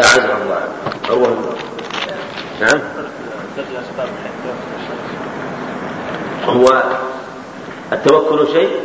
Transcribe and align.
الله. 0.00 0.68
أروه 1.10 1.56
نعم. 2.60 2.80
هو 6.46 6.82
التوكل 7.92 8.52
شيء 8.52 8.80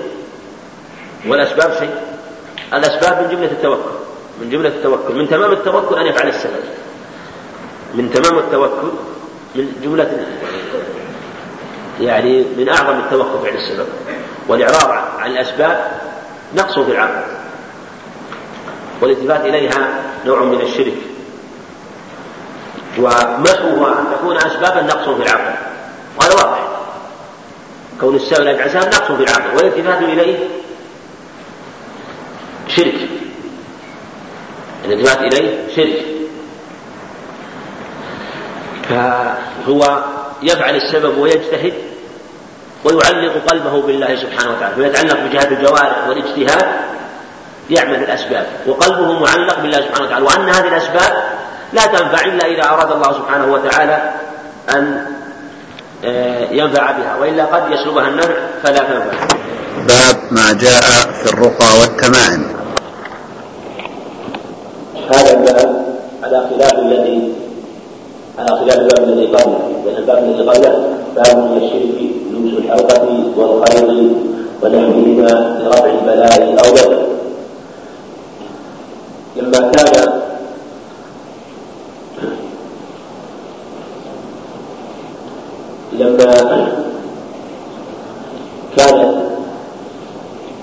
والأسباب 1.27 1.73
شيء. 1.79 1.95
الأسباب 2.73 3.21
من 3.21 3.29
جملة 3.29 3.51
التوكل. 3.51 3.91
من 4.41 4.49
جملة 4.49 4.69
التوكل. 4.69 5.15
من 5.15 5.29
تمام 5.29 5.51
التوكل 5.51 5.99
أن 5.99 6.05
يفعل 6.05 6.27
السبب. 6.27 6.63
من 7.93 8.11
تمام 8.11 8.37
التوكل 8.37 8.91
من 9.55 9.81
جملة 9.83 10.25
يعني 12.01 12.45
من 12.57 12.69
أعظم 12.69 12.99
التوكل 12.99 13.39
فعل 13.43 13.55
السبب. 13.55 13.87
والإعراض 14.47 15.19
عن 15.19 15.31
الأسباب 15.31 15.91
نقص 16.55 16.79
في 16.79 16.91
العقل. 16.91 17.23
والإلتفات 19.01 19.45
إليها 19.45 20.08
نوع 20.25 20.43
من 20.43 20.61
الشرك. 20.61 20.97
ومحوها 22.97 23.99
أن 23.99 24.05
تكون 24.17 24.37
أسبابا 24.37 24.81
نقص 24.81 25.09
في 25.09 25.23
العقل؟ 25.23 25.55
وهذا 26.17 26.33
واضح. 26.33 26.67
كون 27.99 28.15
السبب 28.15 28.45
لا 28.45 28.51
يفعل 28.51 28.85
نقص 28.85 29.11
في 29.11 29.23
العقل. 29.23 29.55
والالتفات 29.55 30.01
إليه 30.01 30.47
شرك. 32.67 33.09
الالتفات 34.85 35.33
إليه 35.33 35.75
شرك. 35.75 36.05
فهو 38.89 40.03
يفعل 40.43 40.75
السبب 40.75 41.17
ويجتهد 41.17 41.73
ويعلق 42.83 43.45
قلبه 43.47 43.81
بالله 43.81 44.15
سبحانه 44.15 44.51
وتعالى 44.51 44.75
فيتعلق 44.75 45.19
بجهاد 45.19 45.51
الجوارح 45.51 46.07
والاجتهاد 46.07 46.88
يعمل 47.69 47.95
الأسباب 47.95 48.45
وقلبه 48.67 49.19
معلق 49.19 49.59
بالله 49.61 49.77
سبحانه 49.77 50.05
وتعالى 50.05 50.25
وأن 50.25 50.49
هذه 50.49 50.67
الأسباب 50.67 51.23
لا 51.73 51.85
تنفع 51.85 52.25
إلا 52.25 52.45
إذا 52.45 52.69
أراد 52.69 52.91
الله 52.91 53.13
سبحانه 53.13 53.53
وتعالى 53.53 54.13
أن 54.69 55.05
آه، 56.05 56.47
ينفع 56.51 56.91
بها 56.91 57.15
وإلا 57.21 57.45
قد 57.45 57.71
يسلبها 57.71 58.07
النفع 58.07 58.33
فلا 58.63 58.79
تنفع. 58.79 59.27
باب 59.87 60.15
ما 60.31 60.53
جاء 60.53 60.81
في 61.13 61.33
الرقى 61.33 61.79
والتمائم. 61.81 62.59
هذا 65.13 65.33
الباب 65.33 65.85
على 66.23 66.49
خلاف 66.49 66.73
الذي 66.73 67.33
على 68.39 68.47
خلاف 68.47 68.77
الباب 68.77 69.03
الذي 69.03 69.27
قبله 69.27 69.59
لأن 69.85 69.97
الباب 69.97 70.17
الذي 70.17 70.49
قبله 70.49 70.97
باب 71.15 71.37
من 71.37 71.57
الشرك 71.57 72.09
لبس 72.31 72.57
الحلقة 72.57 73.23
والخير 73.37 74.11
ونحوهما 74.61 75.59
لرفع 75.63 75.85
البلاء 75.85 76.55
أو 76.65 76.73
دفع 76.73 77.09
لما 79.35 79.71
كان 79.71 80.21
لما 85.93 86.31
كانت 88.77 89.15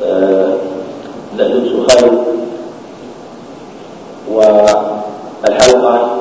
آه، 0.05 0.57
لبس 1.39 1.71
الخير 1.71 2.13
والحلقة 4.31 6.17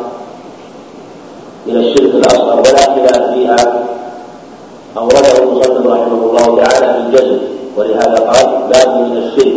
من 1.67 1.75
الشرك 1.77 2.15
الأصغر 2.15 2.59
ولا 2.59 2.95
خلاف 2.95 3.33
فيها 3.33 3.85
أورده 4.97 5.43
المصنف 5.43 5.87
رحمه 5.87 6.23
الله 6.23 6.63
تعالى 6.63 6.93
في 6.93 6.99
الجزم 6.99 7.37
ولهذا 7.77 8.15
قال 8.15 8.45
باب 8.73 9.01
من 9.01 9.17
الشرك 9.17 9.55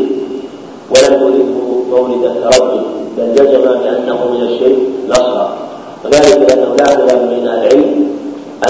ولم 0.90 1.22
يرده 1.22 1.58
مولد 1.90 2.24
التردد 2.24 2.82
بل 3.16 3.34
جزم 3.34 3.62
بأنه 3.62 4.28
من 4.32 4.40
الشرك 4.40 4.78
الأصغر 5.06 5.50
وذلك 6.04 6.50
لأنه 6.50 6.74
لا 6.76 6.86
خلاف 6.86 7.22
بين 7.22 7.48
العلم 7.48 8.08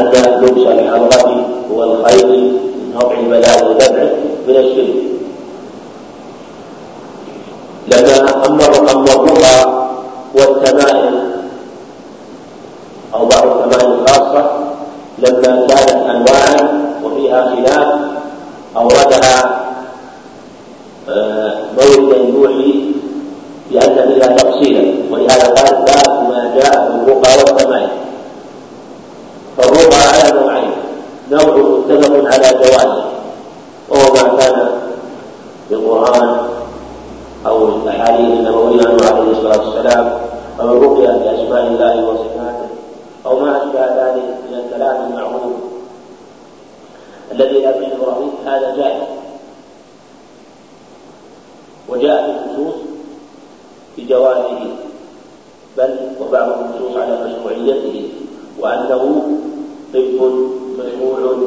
أن 0.01 0.07
لبس 0.07 0.67
الحلقة 0.67 1.47
هو 1.73 1.85
الخير 1.85 2.27
من 2.27 2.95
رفع 2.97 3.21
البلاء 3.21 3.71
ودفعه 3.71 4.11
من 4.49 4.57
الشرك 4.57 4.95
لما 7.93 8.47
أما 8.47 8.67
أما 8.93 9.13
الرقى 9.13 9.89
والتمائم 10.35 11.29
أو 13.15 13.27
بعض 13.27 13.47
التمائم 13.47 13.93
الخاصة 13.93 14.51
لما 15.19 15.67
كانت 15.67 15.91
أنواعا 15.91 16.85
وفيها 17.05 17.55
خلاف 17.55 17.99
أوردها 18.77 19.65
آه، 21.09 21.55
موردا 21.77 22.17
يوحي 22.17 22.93
بأن 23.71 24.13
فيها 24.13 24.37
تفصيلا 24.37 24.93
ولهذا 25.11 25.47
قال 25.47 25.85
باب 25.85 26.29
ما 26.29 26.53
جاء 26.55 26.73
في 26.73 26.95
الرقى 26.95 27.39
والتمائم 27.39 27.91
فالرقى 29.57 29.97
على 29.97 30.41
نوعين 30.41 30.71
نوع 31.31 31.57
متفق 31.57 32.35
على 32.35 32.59
جوازه 32.59 33.05
وهو 33.89 34.13
ما 34.15 34.37
كان 34.39 34.69
في 35.69 35.75
القرآن 35.75 36.37
أو 37.47 37.69
الأحاديث 37.69 38.21
النبوية 38.21 38.89
عنه 38.89 39.07
عليه 39.07 39.31
الصلاة 39.31 39.69
والسلام 39.69 40.19
أو 40.61 40.73
الرقية 40.73 41.09
بأسماء 41.09 41.67
الله 41.67 42.09
وصفاته 42.09 42.69
أو 43.27 43.41
ما 43.41 43.57
أشبه 43.57 43.81
ذلك 43.81 44.25
من 44.51 44.59
الكلام 44.59 45.07
المعروف 45.11 45.53
الذي 47.33 47.59
لا 47.59 47.73
تشعر 47.73 48.11
به 48.21 48.51
هذا 48.53 48.77
جائز 48.77 49.03
وجاء 51.89 52.23
في 52.23 52.51
النصوص 52.51 52.75
بجوازه 53.99 54.59
بل 55.77 55.97
وبعض 56.21 56.49
النصوص 56.49 56.97
على 56.97 57.25
مشروعيته 57.25 58.09
وأنه 58.61 59.23
طب 59.95 60.33
مشروع 60.79 61.39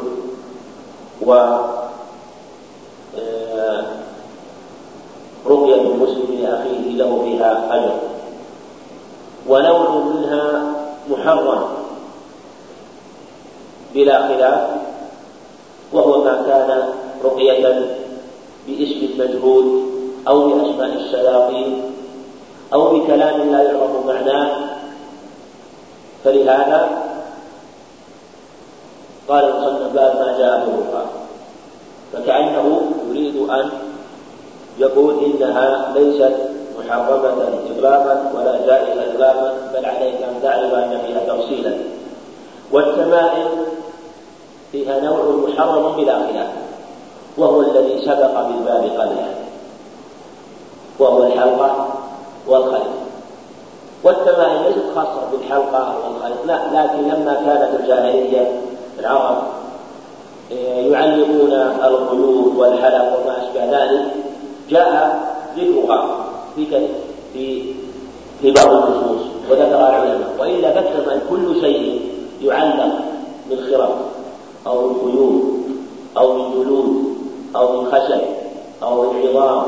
و 1.26 1.32
آه، 3.18 3.84
رقية 5.46 5.74
المسلم 5.74 6.38
لأخيه 6.40 6.96
له 6.96 7.22
فيها 7.24 7.74
أجر 7.74 7.94
ونوع 9.48 10.04
منها 10.04 10.74
محرم 11.10 11.62
بلا 13.94 14.28
خلاف 14.28 14.70
وهو 15.92 16.24
ما 16.24 16.42
كان 16.46 16.88
رقية 17.24 17.86
باسم 18.68 19.01
المجهول 19.12 19.82
أو 20.28 20.48
بأسماء 20.48 20.94
الشياطين 20.94 21.82
أو 22.72 22.98
بكلام 22.98 23.50
لا 23.52 23.62
يعرف 23.62 24.06
معناه. 24.06 24.72
فلهذا 26.24 26.88
قال 29.28 29.44
المصنف 29.44 29.92
باب 29.94 30.16
ما 30.16 30.38
جاء 30.38 30.64
في 30.64 30.70
الرقى 30.70 31.04
فكأنه 32.12 32.82
يريد 33.08 33.36
أن 33.50 33.70
يقول 34.78 35.24
إنها 35.24 35.94
ليست 35.94 36.36
محرمة 36.78 37.48
إطلاقا 37.70 38.32
ولا 38.34 38.66
جائزة 38.66 39.12
إطلاقا 39.12 39.54
بل 39.74 39.86
عليك 39.86 40.14
أن 40.14 40.42
تعلم 40.42 40.74
أن 40.74 40.98
فيها 41.06 41.36
تفصيلا. 41.36 41.74
والتمائم 42.72 43.48
فيها 44.72 45.00
نوع 45.00 45.48
محرم 45.48 45.96
بلا 45.96 46.14
خلاف. 46.14 46.61
وهو 47.38 47.60
الذي 47.60 48.02
سبق 48.04 48.48
بالباب 48.48 48.82
قبله 48.98 49.34
وهو 50.98 51.22
الحلقة 51.26 51.88
والخيط 52.48 52.92
والتمائم 54.04 54.62
ليست 54.62 54.84
خاصة 54.94 55.20
بالحلقة 55.32 55.94
والخيط 56.04 56.46
لا 56.46 56.54
لكن 56.72 57.02
لما 57.02 57.34
كانت 57.34 57.80
الجاهلية 57.80 58.60
العرب 58.98 59.42
يعلقون 60.90 61.52
القيود 61.84 62.56
والحلق 62.56 63.20
وما 63.20 63.36
أشبه 63.42 63.64
ذلك 63.64 64.04
جاء 64.70 65.20
ذكرها 65.56 66.24
في 66.56 66.66
في 67.32 67.64
في 68.42 68.50
بعض 68.50 68.68
النصوص 68.68 69.20
وذكرها 69.50 69.88
العلماء. 69.88 70.30
وإلا 70.38 70.70
فالتمائم 70.70 71.20
كل 71.30 71.60
شيء 71.60 72.00
يعلق 72.42 72.94
من 73.50 73.56
خرق 73.70 73.98
أو 74.66 74.88
من 74.88 76.52
قيود 76.52 77.11
أو 77.56 77.80
من 77.80 77.82
من 77.82 77.92
خشب 77.92 78.20
أو 78.82 79.12
من 79.12 79.28
عظام 79.28 79.66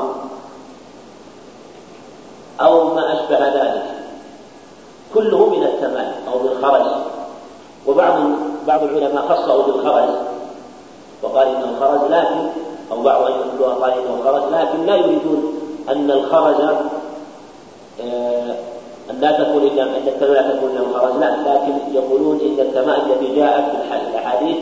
أو 2.61 2.95
ما 2.95 3.13
أشبه 3.13 3.49
ذلك. 3.49 3.85
كله 5.15 5.47
من 5.47 5.63
التمام 5.63 6.13
أو 6.33 6.39
بالخرج. 6.39 6.87
وبعض 7.87 8.15
بعض 8.67 8.83
العلماء 8.83 9.29
خصوا 9.29 9.63
بالخرج. 9.63 10.09
وقال 11.23 11.49
إنه 11.49 11.77
خرج 11.81 12.11
لكن 12.11 12.49
أو 12.93 13.03
بعض 13.03 13.23
أئمة 13.23 13.75
قال 13.81 13.91
إنه 13.91 14.21
خرج 14.25 14.43
لكن 14.53 14.87
لا 14.87 14.97
يريدون 14.97 15.55
أن 15.89 16.11
الخرج 16.11 16.61
آه، 18.01 18.55
أن 19.11 19.21
لا 19.21 19.33
تكون 19.33 19.63
إلا 19.63 19.83
أن 19.83 19.95
التمام 20.07 20.33
لا 20.33 20.57
تكون 20.57 20.71
إلا 20.71 20.81
الخرج. 20.81 21.17
لا 21.21 21.31
لكن 21.31 21.95
يقولون 21.95 22.41
إن 22.41 22.61
التمام 22.61 23.01
التي 23.11 23.37
جاءت 23.37 23.65
في 23.71 24.11
الأحاديث 24.11 24.57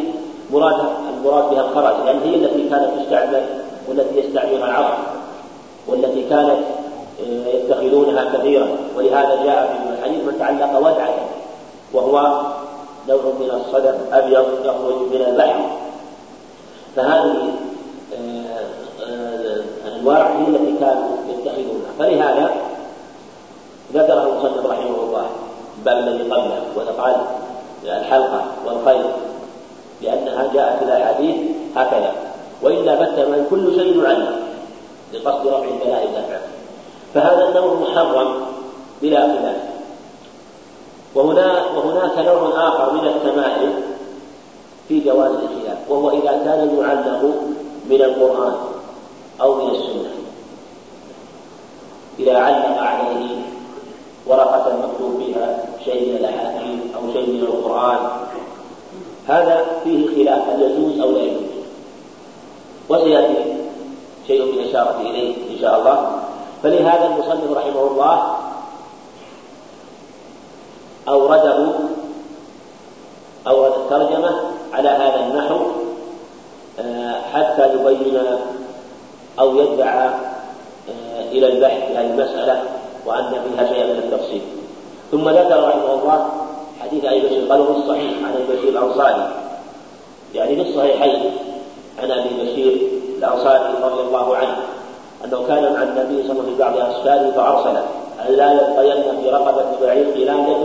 مراد 0.52 0.76
المراد 1.22 1.50
بها 1.50 1.60
الخرج 1.60 2.06
لأن 2.06 2.20
هي 2.24 2.34
التي 2.34 2.68
كانت 2.68 2.90
تستعمل 3.00 3.44
والتي 3.88 4.18
يستعملها 4.18 4.66
العرب 4.66 4.98
والتي 5.86 6.22
كانت 6.22 6.58
يتخذونها 7.46 8.38
كثيرا. 8.38 8.68
ولهذا 8.96 9.44
جاء 9.44 9.66
في 9.66 9.98
الحديث 9.98 10.24
من 10.24 10.38
تعلق 10.38 10.78
ودعة 10.78 11.14
وهو 11.92 12.42
نوع 13.08 13.20
من 13.40 13.50
الصدف 13.50 13.94
أبيض 14.12 14.46
يخرج 14.64 14.96
من 15.12 15.24
البحر 15.28 15.60
فهذه 16.96 17.52
آه، 18.14 19.04
آه، 19.04 19.62
الأنواع 19.88 20.26
هي 20.26 20.46
التي 20.48 20.74
كانوا 20.80 21.08
يتخذونها. 21.28 21.92
فلهذا 21.98 22.50
ذكره 23.94 24.22
المصنف 24.22 24.66
رحمه 24.66 25.02
الله 25.02 25.26
الباب 25.78 25.98
الذي 25.98 26.22
قبله 26.22 26.62
وقال 26.76 27.16
الحلقة 27.84 28.44
والخيل 28.66 29.04
لأنها 30.02 30.50
جاءت 30.54 30.78
في 30.78 30.84
الأحاديث 30.84 31.36
هكذا. 31.76 32.12
وإلا 32.62 32.96
فتم 32.96 33.44
كل 33.50 33.74
شيء 33.74 34.02
يعلم 34.02 34.36
لقصد 35.12 35.46
رفع 35.46 35.64
البلاء 35.64 36.06
دفعه 36.06 36.40
فهذا 37.14 37.48
النوع 37.48 37.74
محرم 37.74 38.34
بلا 39.02 39.20
خلاف. 39.20 39.56
وهنا 41.14 41.66
وهناك 41.76 42.18
نوع 42.18 42.68
آخر 42.68 42.92
من 42.92 43.06
التمائم 43.08 43.72
في 44.88 45.00
جواز 45.00 45.30
الخلاف 45.30 45.78
وهو 45.88 46.10
إذا 46.10 46.30
كان 46.44 46.78
يعلق 46.78 47.34
من 47.90 48.02
القرآن 48.02 48.54
أو 49.40 49.54
من 49.54 49.70
السنة. 49.70 50.10
إذا 52.18 52.36
علق 52.36 52.78
عليه 52.78 53.28
ورقة 54.26 54.76
مكتوب 54.76 55.18
بها 55.18 55.64
شيء 55.84 56.08
من 56.08 56.16
الأحاديث 56.16 56.80
أو 56.96 57.12
شيء 57.12 57.26
من 57.26 57.42
القرآن 57.42 57.98
هذا 59.28 59.66
فيه 59.84 60.06
خلاف 60.06 60.48
هل 60.48 60.62
يجوز 60.62 61.00
أو 61.00 61.12
لا 61.12 61.22
يجوز؟ 61.22 61.52
وسيأتي 62.88 63.34
شيء 64.26 64.44
من 64.44 64.58
الإشارة 64.58 65.00
إليه 65.00 65.34
إن 65.34 65.58
شاء 65.60 65.78
الله. 65.78 66.10
فلهذا 66.62 67.06
المصنف 67.06 67.56
رحمه 67.56 67.86
الله 67.90 68.36
أورده 71.08 71.72
أورد 73.46 73.72
الترجمة 73.72 74.40
على 74.72 74.88
هذا 74.88 75.26
النحو 75.26 75.60
آه، 76.80 77.20
حتى 77.32 77.74
يبين 77.74 78.22
أو 79.38 79.56
يدعى 79.56 80.08
آه، 80.08 81.22
إلى 81.32 81.52
البحث 81.52 81.86
في 81.88 81.96
هذه 81.96 82.10
المسألة 82.10 82.62
وأن 83.06 83.30
فيها 83.30 83.66
شيئا 83.66 83.86
من 83.86 83.98
التفصيل. 83.98 84.42
ثم 85.10 85.28
ذكر 85.28 85.68
رحمه 85.68 85.94
الله 85.94 86.41
حديث 86.92 87.04
أبي 87.04 87.20
بشير 87.20 87.48
قالوا 87.48 87.66
في 87.66 87.72
الصحيح 87.72 88.12
عن 88.24 88.32
أبي 88.34 88.56
بشير 88.56 88.68
الأنصاري. 88.68 89.28
يعني 90.34 90.56
في 90.56 90.70
الصحيحين 90.70 91.30
عن 92.02 92.10
أبي 92.10 92.28
بشير 92.42 92.88
الأنصاري 93.18 93.74
رضي 93.82 94.00
الله 94.00 94.36
عنه 94.36 94.56
أنه 95.24 95.44
كان 95.48 95.72
مع 95.72 95.82
النبي 95.82 96.22
صلى 96.22 96.32
الله 96.32 96.42
عليه 96.42 96.42
وسلم 96.42 96.44
في 96.44 96.58
بعض 96.58 96.76
أسفاره 96.76 97.30
فأرسل 97.30 97.76
أن 98.28 98.34
لا 98.34 98.52
يبقين 98.52 99.20
في 99.22 99.30
رقبة 99.30 99.64
بعير 99.82 100.10
قلادة 100.10 100.56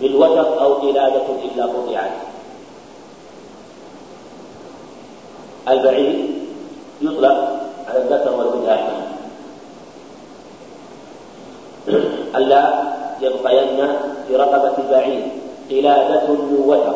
من 0.00 0.14
وتر 0.14 0.62
أو 0.62 0.74
قلادة 0.74 1.26
إلا 1.54 1.64
قطعت. 1.64 2.10
البعير 5.68 6.28
يطلق 7.02 7.60
على 7.88 7.98
الذكر 7.98 8.32
والأنثى 8.36 8.78
ألا 12.36 12.92
يبقين 13.20 13.88
في 14.28 14.36
رقبة 14.36 14.90
بعير 14.90 15.22
قلادة 15.72 16.28
وتر 16.66 16.94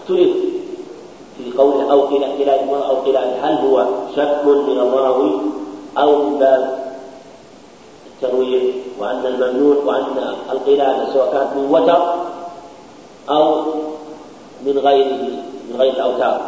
اختلف 0.00 0.36
في 1.38 1.58
قول 1.58 1.90
أو 1.90 2.00
قلادة 2.00 2.86
أو 2.88 2.96
قلادة 2.96 3.36
هل 3.42 3.54
هو 3.66 3.86
شك 4.16 4.44
من 4.44 4.78
الراوي 4.78 5.32
أو 5.98 6.22
من 6.22 6.38
باب 6.38 6.78
الترويع 8.06 8.62
وأن 8.98 9.26
الممنوع 9.26 9.76
وأن 9.84 10.34
القلادة 10.50 11.12
سواء 11.12 11.32
كانت 11.32 11.56
من 11.56 11.70
وتر 11.70 12.14
أو 13.30 13.64
من 14.66 14.78
غيره 14.78 15.22
من 15.70 15.76
غير 15.78 15.92
الأوتار 15.92 16.40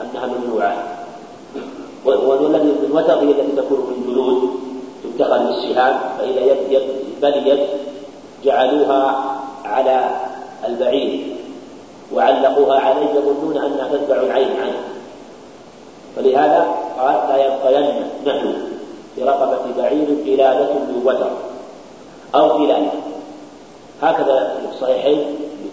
أنها 0.00 0.26
ممنوعة. 0.26 0.96
والذي 2.04 2.64
من 2.64 2.90
وتر 2.92 3.18
هي 3.18 3.30
التي 3.30 3.56
تكون 3.56 3.78
من 3.78 4.04
جلود 4.06 4.50
تتخذ 5.04 5.46
بالسهام 5.46 6.00
فإذا 6.18 6.40
يد 6.40 6.82
بل 7.22 7.46
يد 7.46 7.68
جعلوها 8.44 9.24
على 9.64 10.10
البعير 10.66 11.36
وعلقوها 12.14 12.80
عليه 12.80 13.06
يظنون 13.06 13.56
أنها 13.56 13.88
تتبع 13.88 14.16
العين 14.16 14.50
عنه. 14.60 14.80
فلهذا 16.16 16.66
قال 16.98 17.14
لا 17.28 17.36
يبقين 17.36 17.94
نحن 18.26 18.54
في 19.16 19.22
رقبة 19.22 19.58
بعير 19.78 20.06
قلادة 20.26 20.72
من 20.72 21.02
وتر 21.04 21.30
أو 22.34 22.48
قلادة 22.48 22.90
هكذا 24.02 24.54
في 24.60 24.74
الصحيحين 24.74 25.24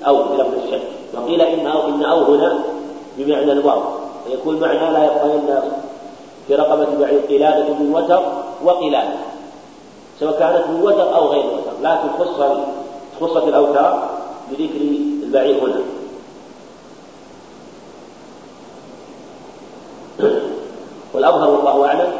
أو 0.07 0.23
في 0.23 0.33
لفظ 0.33 0.53
الشك. 0.65 0.81
وقيل 1.13 1.41
إن 1.41 1.67
أو 1.67 1.87
إن 1.87 2.03
أو 2.03 2.23
هنا 2.23 2.59
بمعنى 3.17 3.51
الواو. 3.51 3.81
فيكون 4.27 4.59
معنى 4.59 4.91
لا 4.91 5.03
يبقين 5.03 5.59
في 6.47 6.55
رقبة 6.55 6.87
بعير 6.99 7.19
قلادة 7.29 7.73
من 7.73 7.93
وتر 7.95 8.23
وقلادة 8.63 9.32
سواء 10.19 10.39
كانت 10.39 10.67
من 10.69 10.81
وتر 10.81 11.15
أو 11.15 11.27
غير 11.27 11.45
وتر 11.45 11.71
لكن 11.81 12.07
خص 12.19 12.41
خصت 13.21 13.47
الأوتار 13.47 14.09
بذكر 14.51 14.81
البعير 15.23 15.63
هنا. 15.63 15.81
والأظهر 21.13 21.49
والله 21.49 21.85
أعلم 21.85 22.11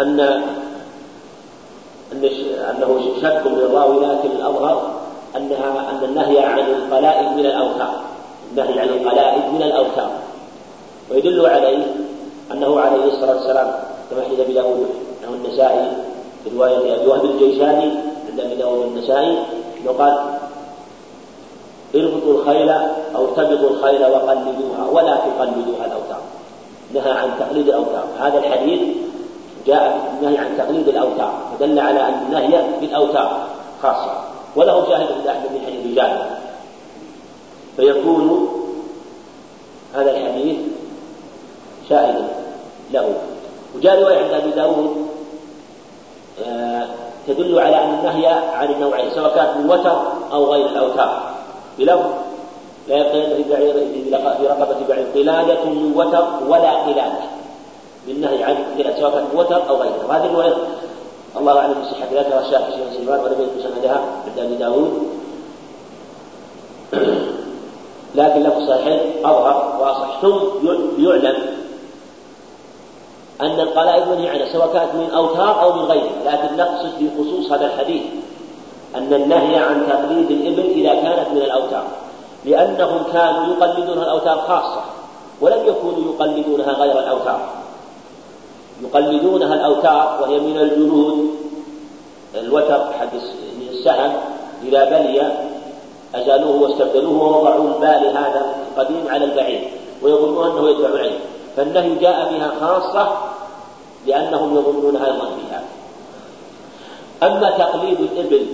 أن 0.00 0.20
أن 2.12 2.24
أنه 2.70 3.00
شك 3.22 3.46
من 3.46 3.58
الراوي 3.58 4.06
لكن 4.06 4.30
الأظهر 4.30 4.92
أنها 5.36 5.90
أن 5.90 6.04
النهي 6.04 6.38
عن 6.38 6.58
القلائد 6.58 7.28
من 7.36 7.46
الأوتار. 7.46 8.00
النهي 8.52 8.80
عن 8.80 8.88
القلائد 8.88 9.54
من 9.54 9.62
الأوتار. 9.62 10.10
ويدل 11.10 11.46
عليه 11.46 11.86
أنه 12.52 12.80
عليه 12.80 13.04
الصلاة 13.04 13.34
والسلام 13.34 13.72
كما 14.10 14.22
حديث 14.24 14.40
أبي 14.40 14.52
داود 14.52 14.88
أنه 15.28 15.36
النسائي 15.44 15.88
في 16.44 16.56
رواية 16.56 16.96
أبي 16.96 17.06
وهب 17.06 17.24
الجيشاني 17.24 17.90
عند 18.30 18.40
أبي 18.40 18.54
داود 18.54 18.86
النسائي 18.86 19.38
قال 19.98 20.18
اربطوا 21.94 22.40
الخيل 22.40 22.70
أو 23.16 23.26
تبطوا 23.26 23.70
الخيل 23.70 24.06
وقلدوها 24.06 24.88
ولا 24.92 25.16
تقلدوها 25.16 25.86
الأوتار. 25.86 26.20
نهى 26.94 27.10
عن 27.10 27.30
تقليد 27.40 27.68
الأوتار. 27.68 28.04
هذا 28.20 28.38
الحديث 28.38 28.80
جاء 29.66 30.14
النهي 30.20 30.38
عن 30.38 30.58
تقليد 30.58 30.88
الأوتار 30.88 31.32
فدل 31.52 31.78
على 31.78 32.00
أن 32.00 32.22
النهي 32.26 32.64
بالأوتار 32.80 33.46
خاصة. 33.82 34.12
وله 34.56 34.88
شاهد 34.88 35.12
عند 35.12 35.26
أحمد 35.26 35.52
من 35.52 35.60
حديث 35.66 35.96
جابر. 35.96 36.26
فيكون 37.76 38.48
هذا 39.94 40.10
الحديث 40.10 40.56
شاهدا 41.88 42.28
له. 42.92 43.14
وجاء 43.76 44.02
رواية 44.02 44.18
عند 44.18 44.32
أبي 44.32 44.50
داود 44.50 45.07
تدل 47.26 47.58
على 47.58 47.84
أن 47.84 47.98
النهي 47.98 48.26
عن 48.26 48.70
النوعين 48.70 49.10
سواء 49.14 49.34
كانت 49.34 49.56
من 49.56 49.70
وتر 49.70 50.02
أو 50.32 50.52
غير 50.52 50.66
الأوتار 50.66 51.22
بلفظ 51.78 52.10
لا 52.88 52.96
يبقين 52.96 53.36
في 53.36 53.50
بعير 53.50 53.72
في 54.38 54.46
رقبة 54.46 54.76
بعير. 54.88 55.06
قلادة 55.14 55.64
من 55.64 55.92
وتر 55.96 56.26
ولا 56.48 56.72
قلادة. 56.72 57.28
بالنهي 58.06 58.44
عن 58.44 58.56
قلادة 58.78 59.00
سواء 59.00 59.12
كانت 59.12 59.34
وتر 59.34 59.68
أو 59.68 59.76
غيره 59.76 60.06
وهذه 60.08 60.24
الرواية. 60.24 60.54
الله 61.36 61.58
أعلم 61.58 61.74
بصحة 61.82 62.06
ذاتها 62.12 62.40
الشافعي 62.40 62.72
في 62.72 62.98
سلمان 62.98 63.20
ولم 63.20 63.34
يذكر 63.40 63.70
سندها 63.70 64.00
عند 64.26 64.38
أبي 64.38 64.54
داود. 64.54 65.02
لكن 68.14 68.42
لفظ 68.42 68.68
صحيح 68.68 69.02
أظهر 69.24 69.78
وأصح 69.80 70.20
ثم 70.20 70.66
يعلم. 70.98 71.57
أن 73.40 73.60
القلائد 73.60 74.08
منهي 74.08 74.28
عنها 74.28 74.52
سواء 74.52 74.72
كانت 74.72 74.94
من 74.94 75.10
أوتار 75.10 75.62
أو 75.62 75.72
من 75.72 75.82
غيره 75.82 76.10
لكن 76.26 76.56
نقصد 76.56 76.90
في 76.98 77.08
خصوص 77.18 77.52
هذا 77.52 77.66
الحديث 77.66 78.02
أن 78.96 79.14
النهي 79.14 79.56
عن 79.56 79.86
تقليد 79.88 80.30
الإبل 80.30 80.70
إذا 80.70 80.94
كانت 80.94 81.28
من 81.30 81.42
الأوتار 81.42 81.84
لأنهم 82.44 83.02
كانوا 83.12 83.54
يقلدونها 83.54 84.02
الأوتار 84.02 84.38
خاصة 84.38 84.80
ولم 85.40 85.66
يكونوا 85.66 86.12
يقلدونها 86.12 86.72
غير 86.72 86.98
الأوتار. 86.98 87.40
يقلدونها 88.82 89.54
الأوتار 89.54 90.18
وهي 90.22 90.38
من 90.38 90.58
الجلود 90.58 91.30
الوتر 92.34 92.84
حق 92.98 93.10
السهم 93.70 94.12
إذا 94.64 94.84
بلي 94.84 95.32
أزالوه 96.14 96.62
واستبدلوه 96.62 97.22
ووضعوا 97.22 97.68
البال 97.68 98.16
هذا 98.16 98.54
القديم 98.68 99.04
على 99.08 99.24
البعير 99.24 99.70
ويظنون 100.02 100.50
أنه 100.50 100.70
يتبع 100.70 100.98
عليه 100.98 101.18
فالنهي 101.56 101.94
جاء 101.94 102.32
بها 102.32 102.52
خاصة 102.60 103.08
لأنهم 104.06 104.56
يظنونها 104.56 105.06
أيضا 105.06 105.24
بها 105.24 105.62
أما 107.22 107.50
تقليد 107.50 108.00
الإبل 108.00 108.46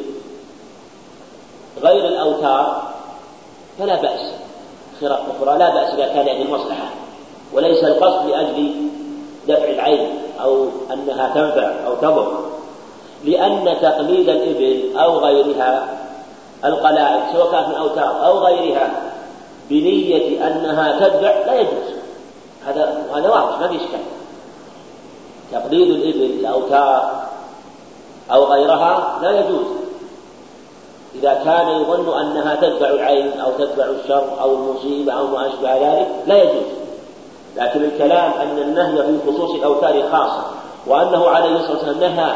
غير 1.83 2.09
الأوتار 2.09 2.83
فلا 3.79 4.03
بأس. 4.03 4.21
خرق 5.01 5.27
أخرى 5.37 5.59
لا 5.59 5.75
بأس 5.75 5.95
إذا 5.95 6.07
كان 6.07 6.27
يعني 6.27 6.43
المصلحة. 6.43 6.89
وليس 7.53 7.85
القصد 7.85 8.27
لأجل 8.27 8.73
دفع 9.49 9.65
العين 9.65 10.09
أو 10.43 10.67
أنها 10.93 11.29
تنفع 11.35 11.73
أو 11.87 11.95
تضر. 11.95 12.39
لأن 13.25 13.77
تقليد 13.83 14.29
الإبل 14.29 14.99
أو 14.99 15.19
غيرها 15.19 15.89
القلائد 16.65 17.23
سواء 17.33 17.53
كانت 17.53 17.69
من 17.69 17.75
أوتار 17.75 18.27
أو 18.27 18.39
غيرها 18.39 19.03
بنية 19.71 20.47
أنها 20.47 20.99
تتبع 20.99 21.31
لا 21.47 21.61
يجوز. 21.61 21.95
هذا 22.67 23.05
هذا 23.15 23.31
واضح 23.31 23.61
ما 23.61 23.69
في 23.69 23.77
إشكال. 23.77 24.14
تقليد 25.55 25.91
الإبل 25.91 26.23
الأوتار 26.41 27.25
أو 28.33 28.45
غيرها 28.45 29.19
لا 29.23 29.31
يجوز. 29.41 29.67
إذا 31.15 31.35
كان 31.45 31.69
يظن 31.69 32.19
أنها 32.21 32.55
تتبع 32.55 32.91
العين 32.91 33.41
أو 33.41 33.51
تتبع 33.51 33.85
الشر 33.85 34.25
أو 34.41 34.55
المصيبة 34.55 35.13
أو 35.13 35.27
ما 35.27 35.47
أشبه 35.47 35.75
ذلك 35.75 36.09
لا 36.27 36.43
يجوز. 36.43 36.67
لكن 37.57 37.85
الكلام 37.85 38.33
أن 38.33 38.59
النهي 38.59 39.03
في 39.03 39.19
خصوص 39.27 39.51
الأوتار 39.55 40.03
خاصة 40.13 40.45
وأنه 40.87 41.29
عليه 41.29 41.57
الصلاة 41.57 41.77
والسلام 41.77 42.01
نهى 42.01 42.35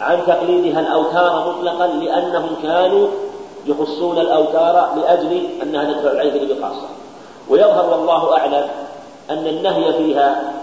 عن 0.00 0.26
تقليدها 0.26 0.80
الأوتار 0.80 1.48
مطلقا 1.48 1.86
لأنهم 1.86 2.56
كانوا 2.62 3.08
يخصون 3.66 4.18
الأوتار 4.18 4.88
لأجل 4.96 5.46
أنها 5.62 5.92
تدفع 5.92 6.10
العين 6.10 6.48
بخاصة. 6.48 6.88
ويظهر 7.48 7.90
والله 7.90 8.36
أعلم 8.38 8.68
أن 9.30 9.46
النهي 9.46 9.92
فيها 9.92 10.53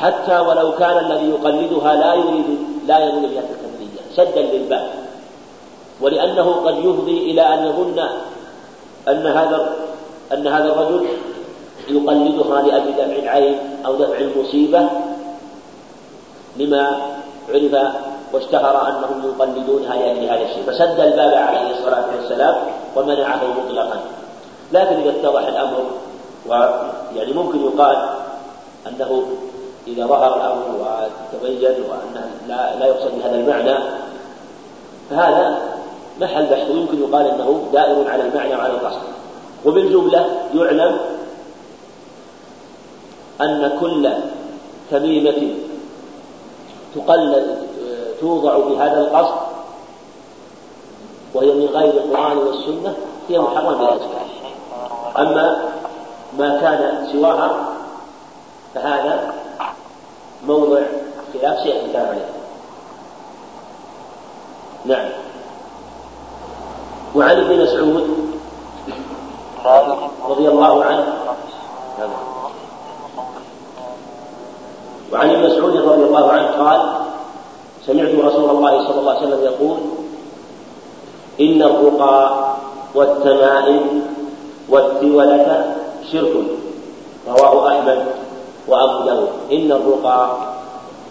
حتى 0.00 0.38
ولو 0.38 0.72
كان 0.72 0.98
الذي 0.98 1.30
يقلدها 1.30 1.94
لا 1.94 2.14
يريد 2.14 2.58
لا 2.86 2.98
يريد 2.98 3.22
بها 3.22 3.40
التقليدية 3.40 4.02
سدا 4.16 4.42
للباب. 4.42 4.90
ولأنه 6.00 6.52
قد 6.52 6.78
يفضي 6.78 7.30
إلى 7.30 7.54
أن 7.54 7.66
يظن 7.66 7.98
أن 9.08 9.26
هذا 9.26 9.76
أن 10.32 10.46
هذا 10.46 10.72
الرجل 10.72 11.06
يقلدها 11.88 12.62
لأجل 12.62 12.92
دفع 12.92 13.04
العين 13.04 13.58
أو 13.86 13.94
دفع 13.94 14.18
المصيبة 14.18 14.88
لما 16.56 17.00
عرف 17.48 17.94
واشتهر 18.32 18.88
أنهم 18.88 19.22
يقلدونها 19.24 19.96
لأجل 19.96 20.24
هذا 20.24 20.42
الشيء. 20.42 20.62
فسد 20.66 21.00
الباب 21.00 21.34
عليه 21.34 21.70
الصلاة 21.70 22.04
والسلام 22.16 22.56
ومنعه 22.96 23.40
مطلقا. 23.58 24.00
لكن 24.72 24.96
إذا 24.96 25.10
اتضح 25.10 25.46
الأمر 25.46 25.84
ويعني 26.46 27.32
ممكن 27.32 27.64
يقال 27.64 27.96
أنه 28.86 29.26
إذا 29.86 30.06
ظهر 30.06 30.36
الأمر 30.36 30.64
وتبين 31.32 31.84
وأنه 31.90 32.30
لا, 32.48 32.78
لا 32.78 32.86
يقصد 32.86 33.10
بهذا 33.18 33.36
المعنى 33.36 33.78
فهذا 35.10 35.58
محل 36.20 36.46
بحث. 36.46 36.70
ويمكن 36.70 37.00
يقال 37.00 37.26
أنه 37.26 37.68
دائر 37.72 38.10
على 38.10 38.22
المعنى 38.22 38.54
وعلى 38.54 38.72
القصد. 38.72 39.02
وبالجملة 39.64 40.26
يعلم 40.54 40.98
أن 43.40 43.76
كل 43.80 44.10
تميمة 44.90 45.54
تقلد 46.94 47.58
توضع 48.20 48.58
بهذا 48.58 49.00
القصد 49.00 49.34
وهي 51.34 51.52
من 51.52 51.66
غير 51.66 51.94
القرآن 51.94 52.38
والسنة 52.38 52.94
هي 53.28 53.38
محرمة 53.38 53.76
بلا 53.76 53.98
أما 55.18 55.58
ما 56.38 56.60
كان 56.60 57.06
سواها 57.12 57.72
فهذا 58.74 59.34
موضع 60.46 60.80
خلاف 61.32 61.58
سيأتي 61.62 61.86
الكلام 61.86 62.06
عليه. 62.06 62.28
نعم. 64.84 65.08
وعن 67.14 67.40
ابن 67.40 67.62
مسعود 67.62 68.08
رضي 70.28 70.48
الله 70.48 70.84
عنه. 70.84 71.06
وعن 75.12 75.30
ابن 75.30 75.46
مسعود 75.46 75.76
رضي 75.76 76.04
الله 76.04 76.32
عنه 76.32 76.46
قال 76.46 76.92
سمعت 77.86 78.14
رسول 78.14 78.50
الله 78.50 78.88
صلى 78.88 79.00
الله 79.00 79.12
عليه 79.12 79.26
وسلم 79.26 79.44
يقول 79.44 79.76
إن 81.40 81.62
الرقى 81.62 82.44
والتمائم 82.94 84.02
والتولة 84.68 85.76
شرك. 86.12 86.34
رواه 87.28 87.68
أحمد. 87.68 88.13
وأبو 88.68 89.04
داود 89.04 89.28
إن 89.52 89.72
الرقى 89.72 90.36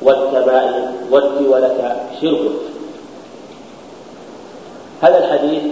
والتمائم 0.01 0.95
والتولة 1.11 2.05
شرك. 2.21 2.51
هذا 5.01 5.17
الحديث 5.17 5.63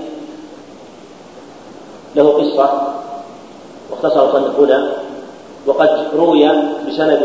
له 2.15 2.29
قصة 2.29 2.93
واختصر 3.91 4.31
صنف 4.31 4.59
هنا 4.59 4.93
وقد 5.65 6.07
روي 6.15 6.47
بسند 6.87 7.21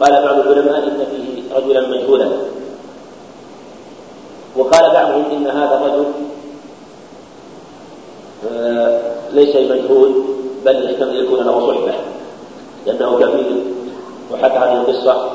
قال 0.00 0.24
بعض 0.24 0.38
العلماء 0.38 0.78
إن 0.78 1.06
فيه 1.10 1.56
رجلا 1.56 1.88
مجهولا. 1.88 2.28
وقال 4.56 4.92
بعضهم 4.92 5.24
إن 5.30 5.46
هذا 5.46 5.74
الرجل 5.74 6.04
آه، 8.52 9.00
ليس 9.32 9.56
مجهول 9.56 10.24
بل 10.64 10.90
يحتمل 10.90 11.24
يكون 11.24 11.46
له 11.46 11.66
صحبة. 11.66 12.09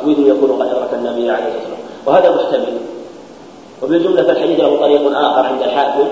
يريد 0.06 0.28
يكون 0.28 0.52
قد 0.52 0.68
أدرك 0.68 0.94
النبي 0.94 1.32
عليه 1.32 1.46
الصلاة 1.48 1.78
والسلام. 1.80 2.06
وهذا 2.06 2.36
محتمل 2.36 2.78
وبالجملة 3.84 4.24
فالحديث 4.24 4.60
له 4.60 4.80
طريق 4.80 5.18
آخر 5.18 5.46
عند 5.46 5.62
الحاكم 5.62 6.08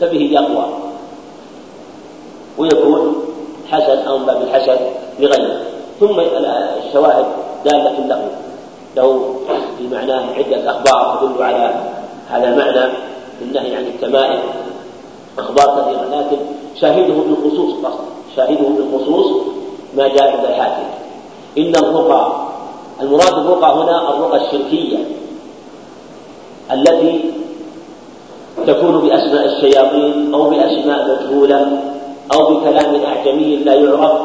فبه 0.00 0.28
يقوى. 0.32 0.64
ويكون 2.58 3.14
حسن 3.68 3.98
أو 4.08 4.18
باب 4.18 4.42
الحسن 4.42 4.76
لغيره. 5.18 5.60
ثم 6.00 6.20
الشواهد 6.86 7.26
دالة 7.64 8.06
له. 8.06 8.28
له 8.96 9.34
في 9.78 9.88
معناه 9.88 10.22
عدة 10.34 10.70
أخبار 10.70 11.18
تدل 11.20 11.42
على 11.42 11.74
هذا 12.30 12.56
معنى 12.56 12.92
النهي 13.42 13.76
عن 13.76 13.86
التمائم. 13.86 14.40
أخبار 15.38 15.66
كثيرة 15.66 16.18
لكن 16.18 16.36
شاهده 16.80 17.14
بالخصوص 17.14 17.74
قصد 17.84 18.04
شاهده 18.36 18.68
بالخصوص 18.68 19.42
ما 19.96 20.08
جاء 20.08 20.36
عند 20.36 20.44
الحاكم. 20.44 20.84
إن 21.58 21.72
الرقى 21.76 22.47
المراد 23.00 23.34
بالرقى 23.34 23.74
هنا 23.74 24.14
الرقى 24.14 24.46
الشركية 24.46 24.98
التي 26.72 27.20
تكون 28.66 29.08
بأسماء 29.08 29.44
الشياطين 29.44 30.34
أو 30.34 30.50
بأسماء 30.50 31.18
مجهولة 31.20 31.80
أو 32.34 32.54
بكلام 32.54 33.04
أعجمي 33.04 33.56
لا 33.56 33.74
يعرف. 33.74 34.20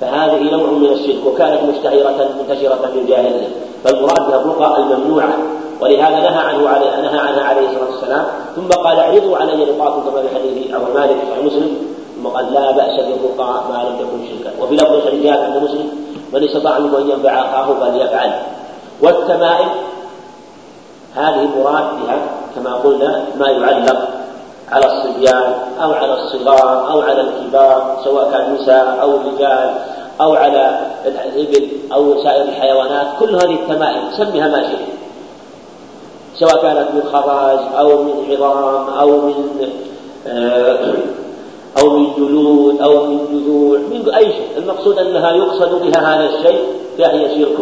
فهذه 0.00 0.42
نوع 0.42 0.70
من 0.70 0.86
الشرك 0.86 1.26
وكانت 1.26 1.60
مشتهرة 1.62 2.28
منتشرة 2.38 2.90
في 2.92 2.98
الجاهلية. 2.98 3.48
فالمراد 3.84 4.28
بها 4.28 4.40
الرقى 4.40 4.82
الممنوعة. 4.82 5.38
ولهذا 5.80 6.16
نهى 6.16 6.38
عنه 6.38 6.68
عليه 6.68 7.00
نهى 7.00 7.18
عنها 7.18 7.42
عليه 7.42 7.68
الصلاة 7.68 7.90
والسلام. 7.90 8.26
ثم 8.56 8.68
قال 8.68 8.98
اعرضوا 8.98 9.36
علي 9.36 9.64
رقاكم 9.64 10.10
كما 10.10 10.22
في 10.22 10.28
حديث 10.34 10.74
أبو 10.74 10.92
مالك 10.94 11.16
في 11.16 11.46
مسلم. 11.46 11.76
ثم 12.16 12.28
قال 12.28 12.52
لا 12.52 12.70
بأس 12.70 13.00
بالرقى 13.00 13.62
ما 13.68 13.84
لم 13.88 13.96
تكن 13.98 14.18
شركا. 14.28 14.62
وفي 14.62 14.74
لفظ 14.74 15.26
عند 15.26 15.62
مسلم 15.64 16.05
من 16.32 16.44
استطاع 16.44 16.78
منكم 16.78 16.96
أن 16.96 17.10
ينفع 17.10 17.40
أخاه 17.40 17.74
فليفعل 17.80 18.32
والتمائم 19.00 19.68
هذه 21.16 21.48
مراد 21.58 21.84
بها 21.84 22.18
كما 22.56 22.74
قلنا 22.74 23.24
ما 23.38 23.48
يعلق 23.48 24.08
على 24.72 24.86
الصبيان 24.86 25.54
أو 25.82 25.92
على 25.92 26.14
الصغار 26.14 26.90
أو 26.90 27.00
على 27.00 27.20
الكبار 27.20 27.96
سواء 28.04 28.30
كان 28.30 28.54
نساء 28.54 28.98
أو 29.02 29.16
رجال 29.16 29.74
أو 30.20 30.34
على 30.34 30.80
الإبل 31.06 31.68
أو 31.92 32.22
سائر 32.22 32.42
الحيوانات. 32.42 33.06
كل 33.20 33.34
هذه 33.34 33.54
التمائم 33.54 34.02
سمها 34.16 34.48
ما 34.48 34.62
شئت. 34.62 34.88
سواء 36.38 36.62
كانت 36.62 36.88
من 36.94 37.02
خراج 37.12 37.58
أو 37.78 38.02
من 38.02 38.26
عظام 38.30 38.88
أو 38.88 39.10
من 39.20 39.70
آه، 40.26 40.94
أو 41.78 41.90
من 41.90 42.12
جلود 42.16 42.80
أو 42.80 43.06
من 43.06 43.18
جذوع 43.32 43.78
من 43.78 44.14
أي 44.14 44.32
شيء. 44.32 44.48
المقصود 44.56 44.98
أنها 44.98 45.32
يقصد 45.32 45.82
بها 45.82 46.14
هذا 46.14 46.30
الشيء 46.30 46.64
فهي 46.98 47.38
شرك. 47.38 47.58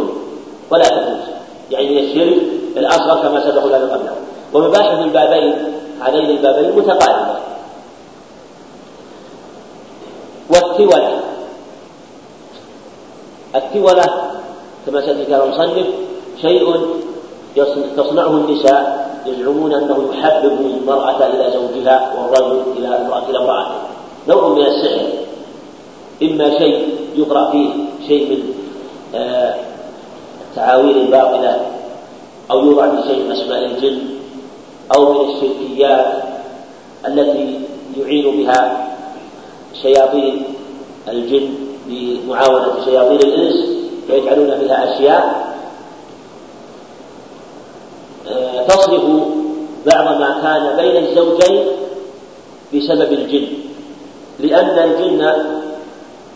ولا 0.70 0.88
تجوز. 0.88 1.24
يعني 1.70 1.90
من 1.90 1.98
الشرك 1.98 2.42
الأصغر 2.76 3.22
كما 3.22 3.40
سبق 3.50 3.66
لنا 3.66 3.94
قبله 3.94 4.14
ومباحث 4.54 4.98
البابين 4.98 5.54
هذين 6.00 6.30
البابين 6.30 6.76
متقاربة. 6.76 7.36
والتولة. 10.50 11.20
التولة 13.54 14.04
كما 14.86 15.00
سيذكر 15.00 15.44
المصنف 15.44 15.86
شيء 16.42 16.76
تصنعه 17.96 18.30
النساء 18.30 19.04
يزعمون 19.26 19.74
أنه 19.74 20.08
يحبب 20.12 20.60
المرأة 20.60 21.26
إلى 21.26 21.52
زوجها 21.52 22.12
والرجل 22.18 22.62
إلى 22.76 22.88
امرأة 22.88 23.22
إلى 23.30 23.38
امرأته. 23.38 23.93
نوع 24.28 24.48
من 24.48 24.66
السحر. 24.66 25.06
إما 26.22 26.58
شيء 26.58 26.88
يقرأ 27.16 27.50
فيه 27.50 27.68
شيء 28.08 28.30
من 28.30 28.54
آه، 29.14 29.54
التعاويل 30.50 30.96
الباطلة 30.98 31.66
أو 32.50 32.64
يوضع 32.64 33.00
في 33.00 33.08
شيء 33.08 33.24
من 33.24 33.32
أسماء 33.32 33.64
الجن 33.64 33.98
أو 34.96 35.12
من 35.12 35.30
الشركيات 35.30 36.22
التي 37.06 37.60
يعين 37.96 38.36
بها 38.36 38.86
شياطين 39.82 40.42
الجن 41.08 41.54
بمعاونة 41.86 42.84
شياطين 42.84 43.18
الإنس 43.18 43.54
فيجعلون 44.06 44.46
بها 44.46 44.94
أشياء. 44.94 45.54
تصرف 48.68 49.04
بعض 49.92 50.20
ما 50.20 50.40
كان 50.42 50.76
بين 50.76 51.04
الزوجين 51.04 51.66
بسبب 52.74 53.12
الجن. 53.12 53.46
لأن 54.40 54.78
الجن 54.78 55.32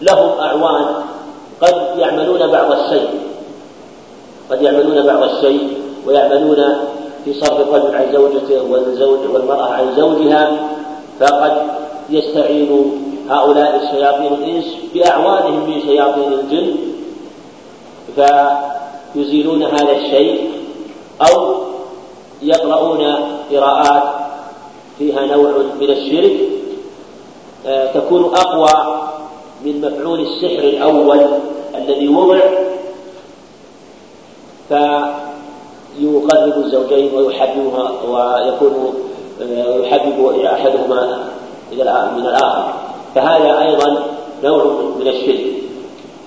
لهم 0.01 0.41
أعوان 0.41 0.85
قد 1.61 1.99
يعملون 1.99 2.47
بعض 2.47 2.73
الشيء. 2.73 3.11
قد 4.51 4.63
يعملون 4.63 5.07
بعض 5.07 5.23
الشيء 5.23 5.79
ويعملون 6.07 6.77
في 7.25 7.35
صرف 7.35 7.61
الرجل 7.61 7.95
عن 7.95 8.13
زوجته 8.13 8.63
والزوج 8.71 9.19
والمرأة 9.35 9.73
عن 9.73 9.95
زوجها 9.97 10.57
فقد 11.21 11.53
يستعين 12.11 12.93
هؤلاء 13.31 13.81
الشياطين 13.83 14.33
الإنس 14.33 14.65
بأعوانهم 14.95 15.71
من 15.71 15.81
شياطين 15.81 16.33
الجن 16.33 16.77
فيزيلون 19.15 19.63
هذا 19.63 19.93
الشيء 19.93 20.51
أو 21.23 21.55
يقرؤون 22.43 23.15
قراءات 23.53 24.03
فيها 24.99 25.27
نوع 25.27 25.53
من 25.81 25.91
الشرك. 25.91 26.58
تكون 27.95 28.25
أقوى 28.25 28.99
من 29.65 29.81
مفعول 29.81 30.21
السحر 30.21 30.65
الأول 30.65 31.27
الذي 31.75 32.09
وضع. 32.09 32.41
فيقرب 34.69 36.65
الزوجين 36.65 37.15
ويحببها 37.15 37.93
ويكون 38.09 38.95
آه، 39.43 39.77
يحبب 39.77 40.45
أحدهما 40.45 41.31
من 42.17 42.27
الآخر. 42.27 42.75
فهذا 43.15 43.61
أيضا 43.63 44.03
نوع 44.45 44.65
من 45.01 45.09
الشرك 45.09 45.53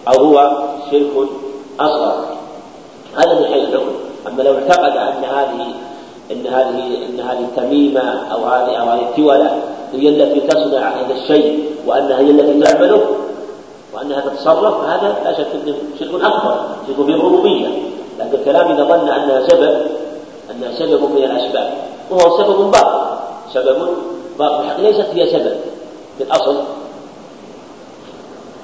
أو 0.08 0.26
هو 0.26 0.52
شرك 0.92 1.30
أصغر. 1.80 2.26
هذا 3.16 3.40
من 3.40 3.46
حيث 3.46 3.64
الحكم. 3.64 3.96
أما 4.28 4.44
لو 4.44 4.54
اعتقد 4.54 4.98
أن 4.98 5.24
هذه 5.24 5.68
أن 6.32 6.48
هذه 6.48 7.06
أن 7.10 7.20
هذه 7.20 7.40
التميمة 7.40 8.34
أو 8.34 8.46
هذه 8.46 8.76
أو 8.76 8.90
هذه 8.90 9.02
التولة 9.02 9.71
هي 9.94 10.10
التي 10.10 10.48
تصنع 10.48 10.90
هذا 10.90 11.14
الشيء 11.14 11.76
وأنها 11.86 12.20
هي 12.20 12.32
التي 12.32 12.60
تعمله 12.60 13.02
وأنها 13.94 14.22
تتصرف 14.22 14.84
هذا 14.84 15.16
لا 15.24 15.34
شك 15.34 15.48
أنه 15.64 15.76
شرك 16.00 16.24
أكبر 16.24 16.66
شرك 16.88 17.06
في 17.06 17.12
الربوبية. 17.12 17.68
لكن 18.20 18.34
الكلام 18.34 18.72
إذا 18.72 18.84
ظن 18.84 19.10
أنها 19.10 19.48
سبب 19.48 19.86
أنها 20.52 20.72
سبب 20.80 21.04
من 21.04 21.24
الأسباب 21.24 21.74
وهو 22.10 22.38
سبب 22.38 22.72
باطل. 22.72 23.18
سبب 23.54 23.88
باطل 24.40 24.82
ليست 24.82 25.08
هي 25.14 25.32
سبب 25.32 25.56
في 26.18 26.24
الأصل. 26.24 26.58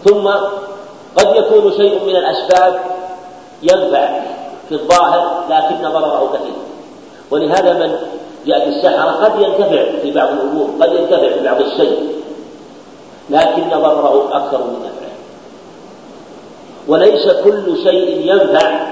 ثم 0.05 0.27
قد 1.17 1.35
يكون 1.35 1.71
شيء 1.71 2.05
من 2.05 2.15
الأسباب 2.15 2.79
ينفع 3.63 4.19
في 4.69 4.75
الظاهر 4.75 5.43
لكن 5.49 5.89
ضرره 5.89 6.29
كثير. 6.33 6.53
ولهذا 7.31 7.73
من 7.73 7.97
يأتي 8.47 8.69
السحرة 8.69 9.11
قد 9.11 9.41
ينتفع 9.41 9.99
في 10.01 10.11
بعض 10.11 10.29
الأمور 10.29 10.69
قد 10.81 10.93
ينتفع 10.93 11.29
في 11.29 11.43
بعض 11.43 11.61
الشيء 11.61 12.17
لكن 13.29 13.69
ضرره 13.69 14.29
أكثر 14.31 14.57
من 14.57 14.79
نفعه. 14.79 15.11
وليس 16.87 17.27
كل 17.43 17.77
شيء 17.83 18.31
ينفع 18.31 18.87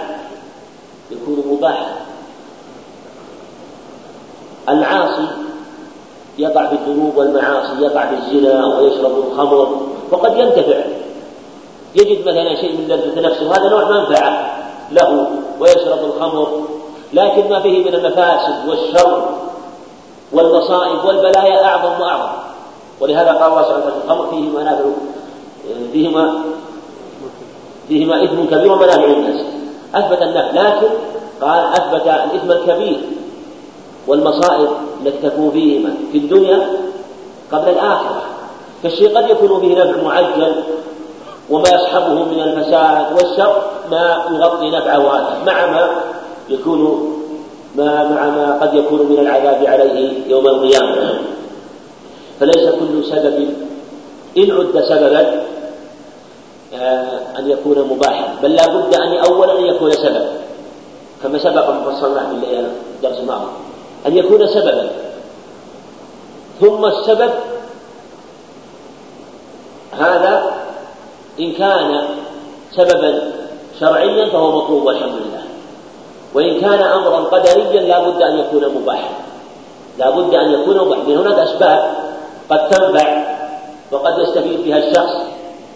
يكون 1.11 1.43
مباحا. 1.51 1.95
العاصي 4.69 5.27
يقع 6.37 6.67
في 6.67 6.75
الذنوب 6.75 7.17
والمعاصي 7.17 7.81
يقع 7.81 8.05
في 8.09 8.15
الزنا 8.15 8.65
ويشرب 8.65 9.17
الخمر 9.17 9.81
وقد 10.11 10.37
ينتفع. 10.37 10.83
يجد 11.95 12.21
مثلا 12.21 12.55
شيء 12.55 12.77
من 12.77 12.87
لذة 12.87 13.21
نفسه 13.21 13.49
وهذا 13.49 13.69
نوع 13.69 13.91
منفعة 13.91 14.55
له 14.91 15.29
ويشرب 15.59 16.05
الخمر 16.05 16.61
لكن 17.15 17.49
ما 17.49 17.59
فيه 17.59 17.85
من 17.85 17.95
المفاسد 17.95 18.69
والشر 18.69 19.25
والمصائب 20.31 21.05
والبلايا 21.05 21.65
أعظم 21.65 22.01
وأعظم. 22.01 22.31
ولهذا 22.99 23.31
قال 23.31 23.51
الله 23.51 23.63
سبحانه 23.63 23.85
وتعالى 23.85 24.03
الخمر 24.05 24.27
فيه 24.29 24.59
منافع 24.59 24.83
فيهما 25.93 26.41
فيهما 27.87 28.23
إثم 28.23 28.45
كبير 28.45 28.71
ومنافع 28.71 29.05
للناس. 29.05 29.45
أثبت 29.95 30.21
النفع 30.21 30.51
لكن 30.51 30.87
قال 31.41 31.59
أثبت 31.59 32.07
الإثم 32.07 32.51
الكبير 32.51 33.01
والمصائب 34.07 34.69
التي 35.05 35.29
تكون 35.29 35.51
فيهما 35.51 35.95
في 36.11 36.17
الدنيا 36.17 36.69
قبل 37.51 37.69
الآخرة. 37.69 38.23
فالشيء 38.83 39.17
قد 39.17 39.29
يكون 39.29 39.59
به 39.59 39.83
نفع 39.83 40.01
معجل 40.01 40.63
وما 41.49 41.69
يصحبه 41.69 42.13
من 42.13 42.39
الفساد 42.39 43.13
والشر 43.13 43.61
ما 43.91 44.25
يغطي 44.31 44.69
نفعه 44.69 44.99
مع 45.45 45.65
ما 45.65 45.89
يكون 46.49 47.11
ما 47.77 48.09
مع 48.09 48.29
ما 48.29 48.57
قد 48.61 48.73
يكون 48.73 48.99
من 48.99 49.19
العذاب 49.19 49.65
عليه 49.65 50.27
يوم 50.27 50.47
القيامة. 50.47 51.19
فليس 52.39 52.69
كل 52.69 53.05
سبب 53.05 53.53
إن 54.37 54.51
عد 54.51 54.83
سببا 54.89 55.45
آه، 56.73 57.19
أن 57.39 57.49
يكون 57.49 57.87
مباحا 57.91 58.35
بل 58.43 58.55
لا 58.55 58.67
بد 58.67 58.95
أن 58.95 59.17
أولا 59.17 59.59
أن 59.59 59.65
يكون 59.65 59.91
سببا. 59.91 60.31
كما 61.23 61.39
سبق 61.39 61.71
فصلنا 61.89 62.29
في 62.29 62.59
الدرس 62.95 63.19
الماضي. 63.19 63.45
أن 64.07 64.17
يكون 64.17 64.47
سببا. 64.47 64.89
ثم 66.61 66.85
السبب 66.85 67.31
هذا 69.91 70.55
إن 71.39 71.51
كان 71.51 72.07
سببا 72.75 73.31
شرعيا 73.79 74.29
فهو 74.29 74.57
مطلوب 74.57 74.85
والحمد 74.85 75.13
لله. 75.13 75.44
وإن 76.35 76.61
كان 76.61 76.83
أمرا 76.83 77.17
قدريا 77.17 77.81
لا 77.81 78.09
بد 78.09 78.21
أن 78.21 78.39
يكون 78.39 78.81
مباحا. 78.81 79.09
لا 79.99 80.09
بد 80.09 80.33
أن 80.33 80.51
يكون 80.51 80.77
مباحا. 80.77 81.01
هناك 81.01 81.39
أسباب 81.39 81.93
قد 82.49 82.69
تنفع 82.69 83.23
وقد 83.91 84.19
يستفيد 84.19 84.65
بها 84.65 84.77
الشخص 84.77 85.15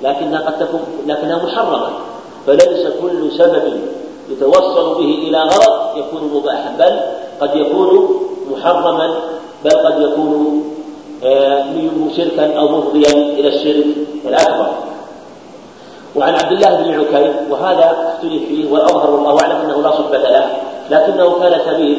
لكنها 0.02 0.40
قد 0.40 0.60
تكون 0.60 0.80
لكنها 1.08 1.46
محرمة. 1.46 1.90
فليس 2.48 2.88
كل 3.02 3.32
سبب 3.38 3.82
يتوصل 4.30 4.96
به 4.96 5.28
إلى 5.28 5.38
غرض 5.38 5.98
يكون 5.98 6.32
مباحا 6.36 6.76
بل 6.80 7.00
قد 7.42 7.56
يكون 7.56 8.10
محرما 8.52 9.16
بل 9.66 9.72
قد 9.72 10.02
يكون 10.02 10.64
آه، 11.24 11.66
شركا 12.18 12.60
أو 12.60 12.68
مفضيا 12.68 13.12
إلى 13.12 13.48
الشرك 13.48 13.86
الأكبر. 14.26 14.89
وعن 16.16 16.34
عبد 16.34 16.52
الله 16.52 16.76
بن 16.76 17.00
عكيم 17.00 17.34
وهذا 17.50 17.86
اختلف 17.86 18.44
فيه 18.48 18.72
والأظهر 18.72 19.10
والله 19.12 19.42
أعلم 19.42 19.56
أنه 19.56 19.82
لا 19.82 19.92
صحبه 19.92 20.18
له 20.18 20.50
لكنه 20.90 21.40
كان 21.40 21.74
كبير 21.74 21.98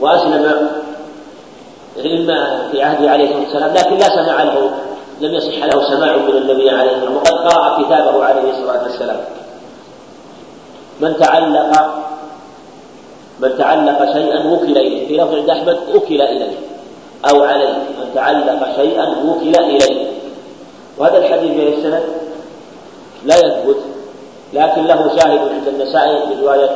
واسلم 0.00 0.68
اما 2.06 2.68
في 2.72 2.82
عهده 2.82 3.10
عليه 3.10 3.24
الصلاة 3.24 3.44
والسلام 3.44 3.74
لكن 3.74 3.96
لا 3.96 4.08
سمع 4.24 4.42
له 4.42 4.70
لم 5.20 5.34
يصح 5.34 5.64
له 5.64 5.88
سماع 5.90 6.16
من 6.16 6.36
النبي 6.36 6.70
عليه 6.70 6.90
الصلاة 6.96 7.14
والسلام 7.14 7.16
وقد 7.16 7.52
قرأ 7.52 7.82
كتابه 7.82 8.24
عليه 8.24 8.50
الصلاة 8.50 8.82
والسلام. 8.82 9.20
من 11.00 11.16
تعلق 11.16 11.94
من 13.40 13.58
تعلق 13.58 14.12
شيئا 14.12 14.46
وكل 14.52 14.78
إليه 14.78 15.08
في 15.08 15.16
لفظ 15.16 15.34
عند 15.34 15.50
أحمد 15.50 15.78
وكل 15.94 16.22
إليه 16.22 16.56
أو 17.30 17.42
عليه 17.42 17.72
من 17.72 18.10
تعلق 18.14 18.76
شيئا 18.76 19.08
وكل 19.26 19.52
إليه. 19.64 20.06
وهذا 20.98 21.18
الحديث 21.18 21.52
في 21.52 21.74
السند 21.78 22.02
لا 23.24 23.34
يثبت 23.36 23.76
لكن 24.52 24.84
له 24.84 25.16
شاهد 25.16 25.38
عند 25.38 25.68
النسائي 25.68 26.26
من 26.26 26.40
رواية 26.42 26.70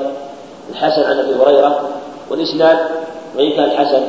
الحسن 0.71 1.03
عن 1.03 1.19
أبي 1.19 1.35
هريرة 1.35 1.89
والإسناد 2.31 2.79
وإن 3.37 3.51
كان 3.51 3.65
الحسن 3.65 4.03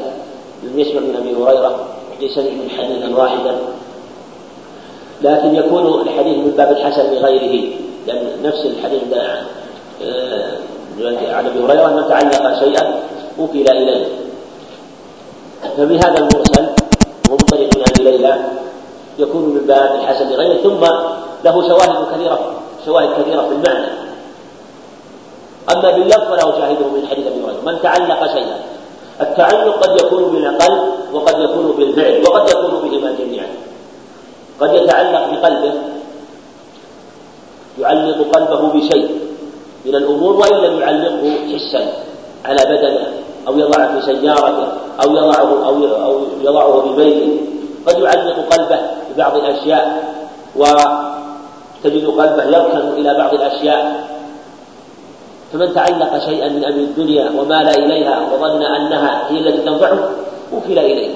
لم 0.63 0.79
يسمع 0.79 1.01
من 1.01 1.15
أبي 1.15 1.35
هريرة 1.35 1.85
ليس 2.19 2.37
من 2.37 2.69
حديثا 2.77 3.15
واحدا. 3.15 3.55
لكن 5.21 5.55
يكون 5.55 6.01
الحديث 6.01 6.37
من 6.37 6.53
باب 6.57 6.71
الحسن 6.71 7.13
لغيره 7.13 7.73
لأن 8.07 8.27
نفس 8.43 8.65
الحديث 8.65 9.01
آه، 10.03 10.57
عن 11.33 11.45
أبي 11.45 11.59
هريرة 11.59 11.87
من 11.87 12.09
تعلق 12.09 12.59
شيئا 12.59 13.03
وكل 13.39 13.65
إليه. 13.71 14.05
فبهذا 15.77 16.17
المرسل 16.17 16.65
ومن 17.29 17.37
طريق 17.37 17.69
أبي 17.75 18.03
ليلى 18.03 18.35
يكون 19.19 19.41
من 19.41 19.61
باب 19.67 19.95
الحسن 19.95 20.29
لغيره 20.29 20.61
ثم 20.61 20.83
له 21.45 21.67
شواهد 21.67 22.15
كثيرة 22.15 22.39
شواهد 22.85 23.09
كثيرة 23.21 23.41
في 23.41 23.53
المعنى. 23.55 23.87
أما 25.71 25.91
باللفظ 25.91 26.23
فله 26.23 26.51
شاهده 26.51 26.87
من 26.87 27.07
حديث 27.11 27.27
أبي 27.27 27.39
هريرة. 27.43 27.61
من 27.65 27.81
تعلق 27.83 28.33
شيئا 28.33 28.57
التعلق 29.21 29.83
قد 29.83 30.01
يكون 30.01 30.23
بالقلب 30.23 30.81
وقد 31.13 31.39
يكون 31.39 31.71
بالفعل 31.77 32.23
وقد 32.27 32.49
يكون 32.49 32.89
بهما 32.89 33.11
جميعا. 33.19 33.47
قد 34.59 34.73
يتعلق 34.73 35.23
بقلبه 35.31 35.73
يعلق 37.79 38.35
قلبه 38.35 38.67
بشيء 38.67 39.19
من 39.85 39.95
الأمور 39.95 40.33
وإن 40.33 40.57
لم 40.57 40.79
يعلقه 40.79 41.39
حسا 41.53 41.93
على 42.45 42.65
بدنه 42.65 43.07
أو 43.47 43.59
يضعه 43.59 43.99
في 43.99 44.05
سيارته 44.05 44.67
أو 45.05 45.11
يضعه 45.17 45.67
أو 45.67 45.85
أو 46.03 46.21
يضعه 46.41 46.81
ببيته 46.81 47.37
قد 47.87 47.99
يعلق 47.99 48.35
قلبه 48.53 48.79
ببعض 49.13 49.35
الأشياء 49.35 50.13
و 50.55 50.63
تجد 51.83 52.05
قلبه 52.05 52.43
يركن 52.43 52.87
إلى 52.97 53.17
بعض 53.17 53.33
الأشياء. 53.33 54.07
فمن 55.53 55.73
تعلق 55.73 56.25
شيئا 56.25 56.49
من 56.49 56.65
أمر 56.65 56.79
الدنيا 56.79 57.31
ومال 57.37 57.67
إليها 57.67 58.21
وظن 58.33 58.61
أنها 58.61 59.31
هي 59.31 59.39
التي 59.39 59.57
تنفعه 59.57 60.09
وكل 60.53 60.79
إليه. 60.79 61.15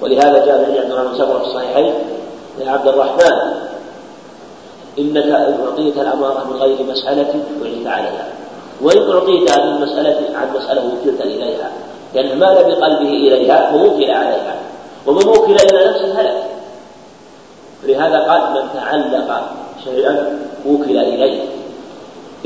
ولهذا 0.00 0.46
جاء 0.46 0.58
من 0.58 0.78
عبد 0.78 0.90
الرحمن 0.90 1.12
بن 1.12 1.38
في 1.38 1.46
الصحيحين 1.46 1.94
يا 2.60 2.70
عبد 2.70 2.88
الرحمن 2.88 3.52
إنك 4.98 5.26
إن 5.26 5.56
أعطيت 5.66 5.96
الأمارة 5.96 6.46
من 6.50 6.56
غير 6.56 6.76
مسألة 6.90 7.34
وعيت 7.62 7.86
عليها. 7.86 8.26
وإن 8.82 9.10
أعطيت 9.10 9.50
عن 9.50 9.68
المسألة 9.68 10.18
عن 10.34 10.48
مسألة 10.56 10.82
وكلت 10.86 11.20
إليها. 11.20 11.70
لأن 12.14 12.38
مال 12.38 12.54
بقلبه 12.54 13.08
إليها 13.08 13.74
ووكل 13.74 14.10
عليها. 14.10 14.54
ومن 15.06 15.28
وكل 15.28 15.56
إلى 15.56 15.88
نفسه 15.88 16.20
هلك. 16.20 16.51
لهذا 17.84 18.18
قال 18.18 18.40
من 18.52 18.68
تعلق 18.74 19.42
شيئا 19.84 20.38
وكل 20.66 20.98
إليه. 20.98 21.42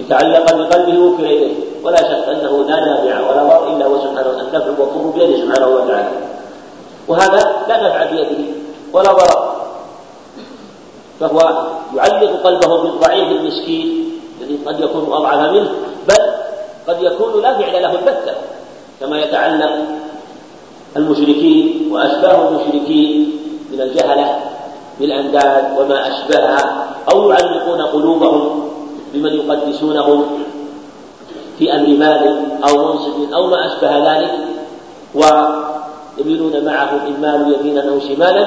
إن 0.01 0.09
تعلق 0.09 0.55
بقلبه 0.55 0.99
وكل 0.99 1.25
إليه. 1.25 1.55
ولا 1.85 1.97
شك 1.97 2.29
أنه 2.29 2.65
لا 2.69 2.81
نافع 2.81 3.31
ولا 3.31 3.43
ضر 3.43 3.77
إلا 3.77 3.87
هو 3.87 3.99
سبحانه 3.99 4.31
النفع 4.41 4.83
والضر 4.83 5.11
بيده 5.19 5.37
سبحانه 5.37 5.69
وتعالى. 5.69 6.09
وهذا 7.09 7.53
لا 7.69 7.89
نفع 7.89 8.11
بيده 8.11 8.45
ولا 8.93 9.13
ضرر. 9.13 9.57
فهو 11.21 11.67
يعلق 11.97 12.43
قلبه 12.45 12.83
بالضعيف 12.83 13.29
المسكين 13.29 14.11
الذي 14.41 14.59
قد 14.67 14.81
يكون 14.81 15.13
أضعف 15.13 15.51
منه 15.53 15.71
بل 16.09 16.25
قد 16.89 17.03
يكون 17.03 17.43
لا 17.43 17.59
فعل 17.59 17.83
له 17.83 17.93
البتة 17.93 18.35
كما 19.01 19.21
يتعلق 19.21 19.71
المشركين 20.97 21.89
وأشباه 21.93 22.49
المشركين 22.49 23.39
من 23.73 23.81
الجهلة 23.81 24.41
بالأنداد 25.01 25.79
وما 25.79 26.09
أشبهها 26.09 26.87
أو 27.13 27.31
يعلقون 27.31 27.81
قلوبهم 27.83 28.69
بمن 29.15 29.33
يقدسونهم 29.35 30.25
في 31.59 31.73
أمر 31.73 31.89
مال 31.89 32.47
أو 32.69 32.93
منصب 32.93 33.33
أو 33.35 33.47
ما 33.47 33.67
أشبه 33.67 34.13
ذلك 34.13 34.31
ويميلون 35.15 36.65
معه 36.65 36.91
مالوا 37.21 37.57
يمينا 37.57 37.89
أو 37.89 38.01
شمالا 38.01 38.47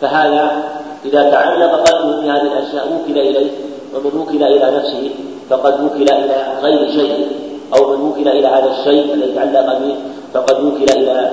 فهذا 0.00 0.62
إذا 1.04 1.30
تعلق 1.30 1.90
قلبه 1.90 2.20
بهذه 2.20 2.42
الأشياء 2.42 2.92
وكل 2.92 3.18
إليه 3.18 3.50
ومن 3.94 4.20
وكل 4.20 4.42
إلى 4.42 4.76
نفسه 4.76 5.10
فقد 5.50 5.84
وكل 5.84 6.02
إلى 6.02 6.58
غير 6.62 6.90
شيء 6.90 7.28
أو 7.76 7.96
من 7.96 8.08
وكل 8.08 8.28
إلى 8.28 8.48
هذا 8.48 8.70
الشيء 8.78 9.14
الذي 9.14 9.32
تعلق 9.34 9.78
به 9.78 9.94
فقد 10.34 10.64
وكل 10.64 10.84
إلى 10.84 11.30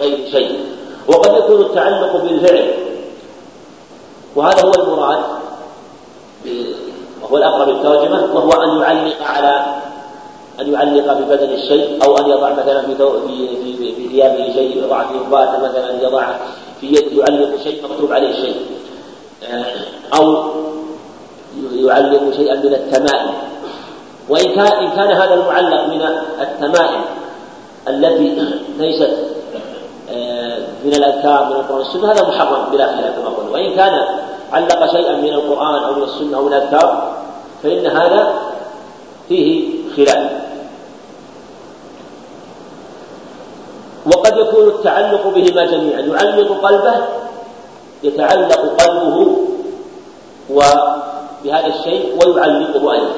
غير 0.00 0.18
شيء. 0.32 0.58
وقد 1.08 1.38
يكون 1.38 1.60
التعلق 1.60 2.16
بالفعل 2.24 2.70
وهذا 4.36 4.62
هو 4.64 4.72
المراد 4.82 5.24
وهو 7.22 7.36
الأقرب 7.36 7.68
الترجمة 7.68 8.34
وهو 8.34 8.50
أن 8.50 8.80
يعلق 8.80 9.22
على 9.22 9.80
أن 10.60 10.72
يعلق 10.72 11.16
في 11.16 11.22
بدن 11.24 11.52
الشيء 11.52 12.04
أو 12.04 12.18
أن 12.18 12.30
يضع 12.30 12.52
مثلا 12.52 12.82
في 12.82 12.96
في 12.96 13.76
في, 13.76 13.94
في 13.94 14.08
ثيابه 14.08 14.52
شيء 14.52 14.84
يضع 14.84 15.02
في 15.02 15.14
إخباته 15.22 15.58
مثلا 15.58 16.02
يضع 16.02 16.26
في 16.80 16.86
يده 16.86 17.22
يعلق 17.22 17.62
شيء 17.62 17.84
مكتوب 17.84 18.12
عليه 18.12 18.32
شيء. 18.32 18.56
أو 20.14 20.44
يعلق 21.72 22.36
شيئا 22.36 22.54
من 22.54 22.74
التمائم. 22.74 23.34
وإن 24.28 24.54
كان 24.54 24.66
إن 24.66 24.90
كان 24.90 25.12
هذا 25.12 25.34
المعلق 25.34 25.86
من 25.86 26.02
التمائم 26.40 27.00
التي 27.88 28.48
ليست 28.78 29.16
آه، 30.12 30.58
من 30.84 30.94
الأذكار 30.94 31.44
من 31.44 31.52
القرآن 31.52 31.78
والسنة 31.78 32.12
هذا 32.12 32.28
محرم 32.28 32.70
بلا 32.72 32.86
خلاف 32.86 33.18
كما 33.18 33.28
قلنا. 33.28 33.50
وإن 33.50 33.76
كان 33.76 34.04
علق 34.52 34.92
شيئا 34.92 35.16
من 35.16 35.28
القرآن 35.28 35.82
أو 35.82 35.94
من 35.94 36.02
السنة 36.02 36.36
أو 36.36 36.42
من 36.42 36.52
الأذكار 36.52 37.12
فإن 37.62 37.86
هذا 37.86 38.34
فيه 39.28 39.70
خلاف. 39.96 40.30
وقد 44.06 44.36
يكون 44.36 44.68
التعلق 44.68 45.26
بهما 45.26 45.64
جميعا. 45.66 46.00
يعلق 46.00 46.66
قلبه 46.66 46.94
يتعلق 48.02 48.82
قلبه 48.82 49.36
وبهذا 50.50 51.66
الشيء 51.66 52.18
ويعلقه 52.18 52.92
أيضا. 52.92 53.14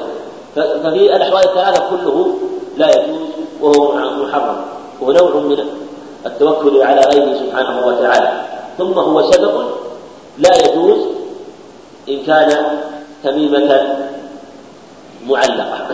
ففي 0.55 1.15
الأحوال 1.15 1.43
الثلاثة 1.49 1.89
كله 1.89 2.33
لا 2.77 2.87
يجوز 2.89 3.27
وهو 3.61 3.93
محرم. 3.93 4.57
وهو 5.01 5.11
نوع 5.11 5.35
من 5.35 5.65
التوكل 6.25 6.81
على 6.81 7.01
غيره 7.01 7.33
سبحانه 7.39 7.87
وتعالى. 7.87 8.41
ثم 8.77 8.93
هو 8.93 9.31
سبب 9.31 9.65
لا 10.37 10.49
يجوز 10.65 11.12
إن 12.09 12.23
كان 12.23 12.79
تميمة 13.23 13.97
معلقة. 15.27 15.87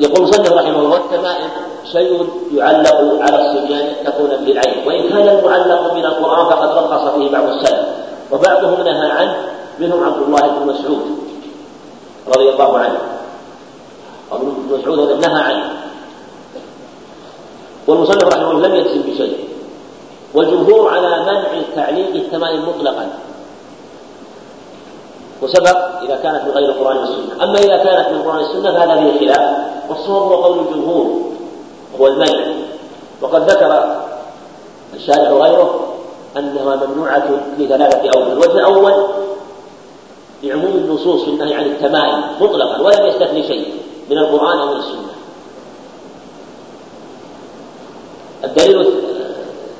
يقول 0.00 0.22
مصنف 0.22 0.52
رحمه 0.52 0.78
الله 0.78 0.96
التمائم 0.96 1.50
شيء 1.92 2.28
يعلق 2.54 2.98
على 3.20 3.36
الصبيان 3.46 3.94
تكون 4.04 4.28
بالعين 4.28 4.86
وإن 4.86 5.08
كان 5.08 5.28
المعلق 5.28 5.94
من 5.94 6.04
القرآن 6.04 6.46
فقد 6.46 6.68
رخص 6.78 7.14
فيه 7.14 7.30
بعض 7.30 7.48
السلف. 7.48 7.86
وبعضهم 8.32 8.84
نهى 8.84 9.10
عنه 9.10 9.36
منهم 9.78 10.04
عبد 10.04 10.22
الله 10.22 10.48
بن 10.48 10.66
مسعود 10.66 11.18
رضي 12.28 12.48
الله 12.50 12.78
عنه. 12.78 12.98
وابن 14.30 14.54
مسعود 14.70 15.26
نهى 15.26 15.42
عنه. 15.42 15.72
والمصنف 17.86 18.24
رحمه 18.24 18.50
الله 18.50 18.68
لم 18.68 18.74
يجزم 18.74 19.02
بشيء. 19.02 19.43
والجمهور 20.34 20.88
على 20.88 21.24
منع 21.24 21.62
تعليق 21.76 22.14
التمائم 22.14 22.68
مطلقا. 22.68 23.08
وسبق 25.42 26.02
إذا 26.02 26.16
كانت 26.22 26.44
من 26.44 26.50
غير 26.50 26.68
القرآن 26.68 26.96
والسنة. 26.96 27.44
أما 27.44 27.58
إذا 27.58 27.76
كانت 27.76 28.08
من 28.08 28.16
القرآن 28.16 28.36
والسنة 28.36 28.72
فهذا 28.72 28.94
فيه 29.00 29.18
خلاف. 29.18 29.56
والصواب 29.88 30.22
هو 30.22 30.34
قول 30.34 30.58
الجمهور 30.58 31.20
هو 32.00 32.06
المنع. 32.06 32.46
وقد 33.22 33.50
ذكر 33.50 33.96
الشارع 34.94 35.30
وغيره 35.30 35.80
أنها 36.36 36.86
ممنوعة 36.86 37.30
لثلاثة 37.58 38.10
أوجه 38.16 38.32
الوجه 38.32 38.52
الأول 38.52 39.06
لعموم 40.42 40.72
النصوص 40.76 41.24
في 41.24 41.30
النهي 41.30 41.54
عن 41.54 41.64
التمائم 41.64 42.22
مطلقا 42.40 42.80
ولم 42.80 43.06
يستثني 43.06 43.46
شيء 43.46 43.74
من 44.10 44.18
القرآن 44.18 44.58
أو 44.58 44.66
من 44.66 44.76
السنة. 44.76 45.14
الدليل 48.44 49.03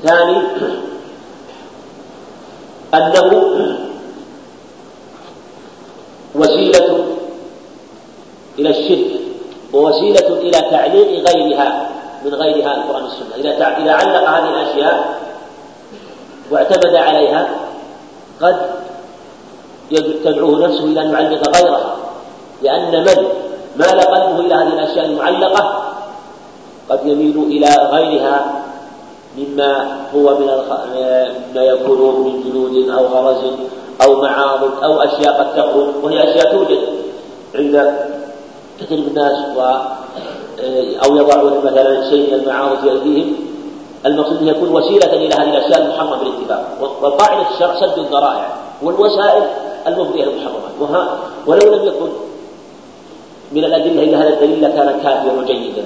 الثاني 0.05 0.37
أنه 2.95 3.31
وسيلة 6.35 7.07
إلى 8.59 8.71
الشرك 8.71 9.21
ووسيلة 9.73 10.29
إلى 10.29 10.61
تعليق 10.71 11.31
غيرها 11.31 11.91
من 12.25 12.35
غيرها 12.35 12.77
القرآن 12.77 13.03
والسنة. 13.03 13.35
إذا 13.37 13.51
إذا 13.51 13.93
علق 13.93 14.31
هذه 14.31 14.49
الأشياء 14.49 15.21
واعتمد 16.51 16.95
عليها 16.95 17.49
قد 18.41 18.57
تدعوه 20.25 20.67
نفسه 20.67 20.85
إلى 20.85 21.01
أن 21.01 21.13
يعلق 21.13 21.57
غيرها. 21.57 21.97
لأن 22.63 23.01
من؟ 23.01 23.27
مال 23.77 24.01
قلبه 24.01 24.41
إلى 24.41 24.55
هذه 24.55 24.73
الأشياء 24.73 25.05
المعلقة 25.05 25.93
قد 26.91 27.01
يميل 27.07 27.39
إلى 27.39 27.89
غيرها 27.91 28.64
مما 29.39 30.01
هو 30.15 30.39
من 30.39 30.47
مما 30.47 31.63
يكون 31.63 32.25
من 32.25 32.43
جلود 32.43 32.89
أو 32.89 33.05
غرز 33.07 33.45
أو 34.03 34.23
معاضد 34.23 34.85
أو 34.85 35.01
أشياء 35.01 35.39
قد 35.39 35.57
تخرج 35.57 35.89
وهي 36.03 36.31
أشياء 36.31 36.53
توجد 36.53 36.79
عند 37.55 37.95
كثير 38.81 38.99
من 38.99 39.07
الناس 39.07 39.57
و 39.57 39.61
أو 41.05 41.17
يضعون 41.17 41.65
مثلا 41.65 42.11
شيء 42.11 42.27
من 42.27 42.41
المعاصي 42.41 42.77
في 42.83 42.91
أيديهم. 42.91 43.37
المقصود 44.07 44.37
أن 44.37 44.49
يكون 44.49 44.69
وسيلة 44.69 45.13
إلى 45.13 45.35
هذه 45.35 45.59
الأشياء 45.59 45.83
المحرمة 45.83 46.17
بالاتفاق 46.17 46.65
والقاعدة 47.03 47.51
الشرع 47.55 47.81
سد 47.81 47.99
الذرائع 47.99 48.49
والوسائل 48.83 49.43
المفضية 49.87 50.25
إلى 50.25 50.33
المحرمات. 50.33 51.09
ولو 51.47 51.75
لم 51.75 51.89
يكن 51.89 52.09
من 53.53 53.65
الأدلة 53.65 54.03
إلا 54.03 54.19
هذا 54.19 54.29
الدليل 54.29 54.63
لكان 54.63 55.01
كافيا 55.03 55.33
وجيدا 55.33 55.85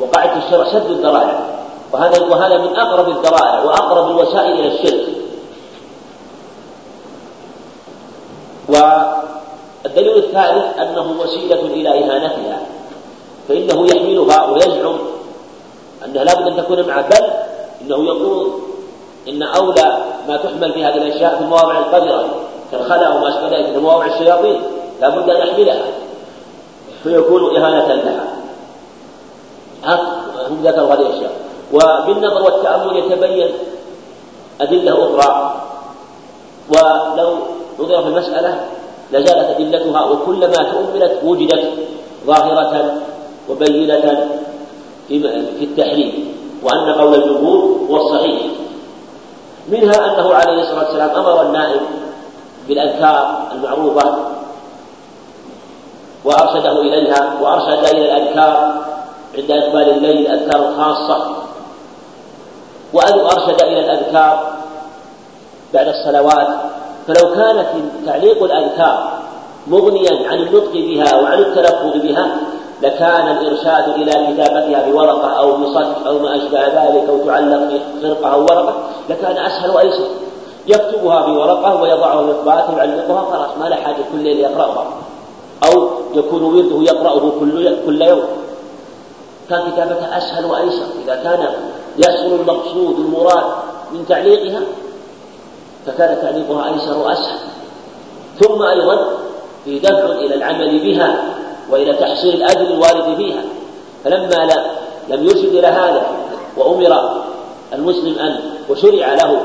وقاعدة 0.00 0.46
الشرع 0.46 0.72
سد 0.72 0.90
الذرائع. 0.90 1.57
وهذا 1.92 2.22
وهذا 2.22 2.58
من 2.58 2.76
أقرب 2.76 3.08
الذرائع 3.08 3.64
وأقرب 3.64 4.10
الوسائل 4.10 4.52
إلى 4.52 4.74
الشرك. 4.74 5.08
والدليل 8.68 10.16
الثالث 10.16 10.78
أنه 10.78 11.20
وسيلة 11.20 11.60
إلى 11.60 11.88
إهانتها 11.88 12.60
فإنه 13.48 13.86
يحملها 13.86 14.50
ويزعم 14.50 14.98
أنها 16.04 16.24
لابد 16.24 16.46
أن 16.46 16.56
تكون 16.56 16.86
معه 16.88 17.08
بل 17.08 17.30
إنه 17.80 18.04
يقول 18.04 18.52
إن 19.28 19.42
أولى 19.42 20.04
ما 20.28 20.36
تحمل 20.36 20.72
في 20.72 20.84
هذه 20.84 20.96
الأشياء 20.96 21.36
في 21.36 21.40
المواضع 21.40 21.78
القذرة 21.78 22.28
كالخلا 22.72 23.08
وما 23.08 23.28
أشبه 23.28 23.58
ذلك 23.58 23.72
في 23.72 23.78
مواضع 23.78 24.06
الشياطين 24.06 24.62
لابد 25.00 25.30
أن 25.30 25.48
يحملها. 25.48 25.84
فيكون 27.02 27.56
إهانة 27.56 27.94
لها. 27.94 28.24
هم 30.50 30.62
ذكروا 30.62 30.94
هذه 30.94 31.00
الأشياء. 31.00 31.47
وبالنظر 31.72 32.42
والتأمل 32.42 32.96
يتبين 32.96 33.50
أدلة 34.60 34.92
أخرى. 34.92 35.54
ولو 36.68 37.34
نظر 37.78 38.02
في 38.02 38.08
المسألة 38.08 38.60
لزالت 39.12 39.48
أدلتها 39.56 40.04
وكلما 40.04 40.62
تؤملت 40.72 41.20
وجدت 41.24 41.64
ظاهرة 42.26 42.94
وبينة 43.50 44.28
في 45.08 45.64
التحريم 45.64 46.34
وأن 46.62 46.92
قول 46.92 47.14
الجمهور 47.14 47.76
هو 47.90 47.96
الصحيح. 47.96 48.42
منها 49.68 50.06
أنه 50.06 50.34
عليه 50.34 50.62
الصلاة 50.62 50.84
والسلام 50.84 51.10
أمر 51.10 51.42
النائم 51.42 51.80
بالأذكار 52.68 53.48
المعروفة 53.52 54.18
وأرشده 56.24 56.80
إليها 56.80 57.38
وأرشد 57.40 57.94
إلى 57.94 58.16
الأذكار 58.16 58.84
عند 59.38 59.50
إقبال 59.50 59.90
الليل 59.90 60.26
الأذكار 60.26 60.68
الخاصة. 60.68 61.37
وأرشد 62.92 63.62
إلى 63.62 63.80
الأذكار 63.80 64.52
بعد 65.74 65.88
الصلوات. 65.88 66.48
فلو 67.08 67.34
كانت 67.34 67.66
تعليق 68.06 68.42
الأذكار 68.42 69.18
مغنيا 69.66 70.28
عن 70.28 70.38
النطق 70.38 70.72
بها 70.72 71.16
وعن 71.16 71.38
التلفظ 71.38 71.96
بها 72.02 72.36
لكان 72.82 73.36
الإرشاد 73.36 73.88
إلى 73.88 74.10
كتابتها 74.10 74.90
بورقة 74.90 75.38
أو 75.38 75.56
بصك 75.56 76.06
أو 76.06 76.18
ما 76.18 76.36
أشبه 76.36 76.66
ذلك 76.66 77.08
أو 77.08 77.18
تعلق 77.26 77.68
في 77.68 77.80
خرقة 78.02 78.34
أو 78.34 78.40
ورقة 78.40 78.74
لكان 79.08 79.36
أسهل 79.36 79.70
وأيسر. 79.70 80.08
يكتبها 80.66 81.22
في 81.22 81.30
ورقة 81.30 81.82
ويضعها 81.82 82.22
في 82.22 82.30
إطباقه 82.30 82.74
ويعلقها 82.74 83.30
خلاص 83.30 83.50
ما 83.60 83.68
له 83.68 83.76
حاجة 83.76 84.04
كل 84.12 84.18
ليل 84.18 84.40
يقرأها. 84.40 84.86
أو 85.66 85.88
يكون 86.14 86.42
ورده 86.42 86.92
يقرأه 86.92 87.32
كل 87.40 87.76
كل 87.86 88.02
يوم. 88.02 88.24
كان 89.50 89.72
كتابتها 89.72 90.18
أسهل 90.18 90.44
وأيسر 90.44 90.86
إذا 91.04 91.14
كان 91.14 91.48
يحصل 91.98 92.40
المقصود 92.40 92.98
المراد 92.98 93.44
من 93.92 94.04
تعليقها؟ 94.08 94.60
فكان 95.86 96.18
تعليقها 96.22 96.74
أيسر 96.74 96.98
وأسهل. 96.98 97.38
ثم 98.40 98.62
أيضا 98.62 99.08
في 99.64 99.78
دفع 99.78 100.04
إلى 100.04 100.34
العمل 100.34 100.78
بها 100.78 101.24
وإلى 101.70 101.92
تحصيل 101.92 102.34
الأجر 102.34 102.60
الوارد 102.60 103.16
فيها. 103.16 103.42
فلما 104.04 104.48
لم 105.08 105.24
يرشد 105.24 105.54
إلى 105.54 105.66
هذا 105.66 106.06
وأمر 106.56 107.20
المسلم 107.72 108.18
أن 108.18 108.40
وشرع 108.68 109.14
له 109.14 109.40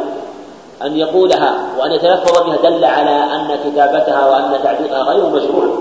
أن 0.83 0.97
يقولها 0.97 1.57
وأن 1.79 1.91
يتلفظ 1.91 2.43
بها 2.43 2.69
دل 2.69 2.85
على 2.85 3.09
أن 3.09 3.57
كتابتها 3.65 4.29
وأن 4.29 4.63
تعليقها 4.63 5.03
غير 5.03 5.29
مشروع. 5.29 5.79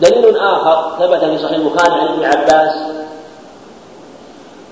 دليل 0.00 0.36
آخر 0.36 0.92
ثبت 0.98 1.24
في 1.24 1.38
صحيح 1.38 1.56
البخاري 1.56 2.00
عن 2.00 2.06
ابن 2.06 2.24
عباس 2.24 2.99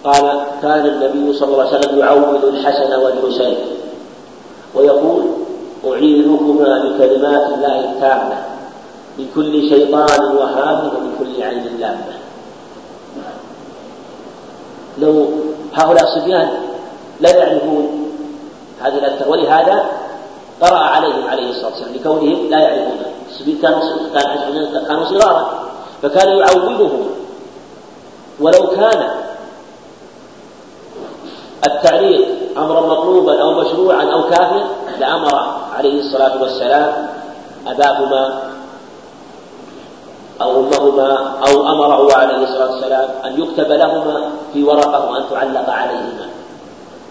قال 0.09 0.41
كان 0.63 0.87
النبي 0.87 1.33
صلى 1.33 1.53
الله 1.53 1.67
عليه 1.67 1.79
وسلم 1.79 1.99
يعوذ 1.99 2.45
الحسن 2.45 2.95
والحسين 2.95 3.57
ويقول 4.75 5.25
أعيذكما 5.87 6.79
بكلمات 6.79 7.53
الله 7.55 7.81
التامة 7.81 8.39
من 9.19 9.27
كل 9.35 9.69
شيطان 9.69 10.37
وهام 10.37 10.79
ومن 10.87 11.13
كل 11.19 11.43
عين 11.43 11.77
لامة 11.81 12.19
لو 14.99 15.29
هؤلاء 15.75 16.05
الصبيان 16.05 16.49
لا 17.21 17.37
يعرفون 17.37 18.11
هذه 18.81 18.95
الأذكار 18.99 19.29
ولهذا 19.29 19.87
قرأ 20.61 20.79
عليهم 20.79 21.29
عليه 21.29 21.51
الصلاة 21.51 21.71
والسلام 21.71 21.95
لكونهم 21.95 22.51
لا 22.51 22.59
يعرفون. 22.59 22.97
الصبيان 23.31 23.59
كانوا 23.61 24.89
كانوا 24.89 25.05
صغارا 25.05 25.69
فكان 26.03 26.29
يعوضهم 26.29 27.07
ولو 28.41 28.67
كان 28.67 29.28
التعليق 31.67 32.29
أمرا 32.59 32.81
مطلوبا 32.81 33.43
أو 33.43 33.61
مشروعا 33.61 34.05
أو 34.05 34.23
كافيا 34.23 34.65
لأمر 35.01 35.35
عليه 35.79 36.01
الصلاة 36.01 36.43
والسلام 36.43 37.09
أباهما 37.67 38.43
أو 40.43 40.61
أمهما 40.61 41.33
أو 41.49 41.69
أمره 41.69 42.15
عليه 42.15 42.37
الصلاة 42.37 42.71
والسلام 42.71 43.09
أن 43.25 43.43
يكتب 43.43 43.73
لهما 43.73 44.31
في 44.53 44.65
ورقة 44.65 45.11
وأن 45.11 45.25
تعلق 45.31 45.71
عليهما 45.71 46.29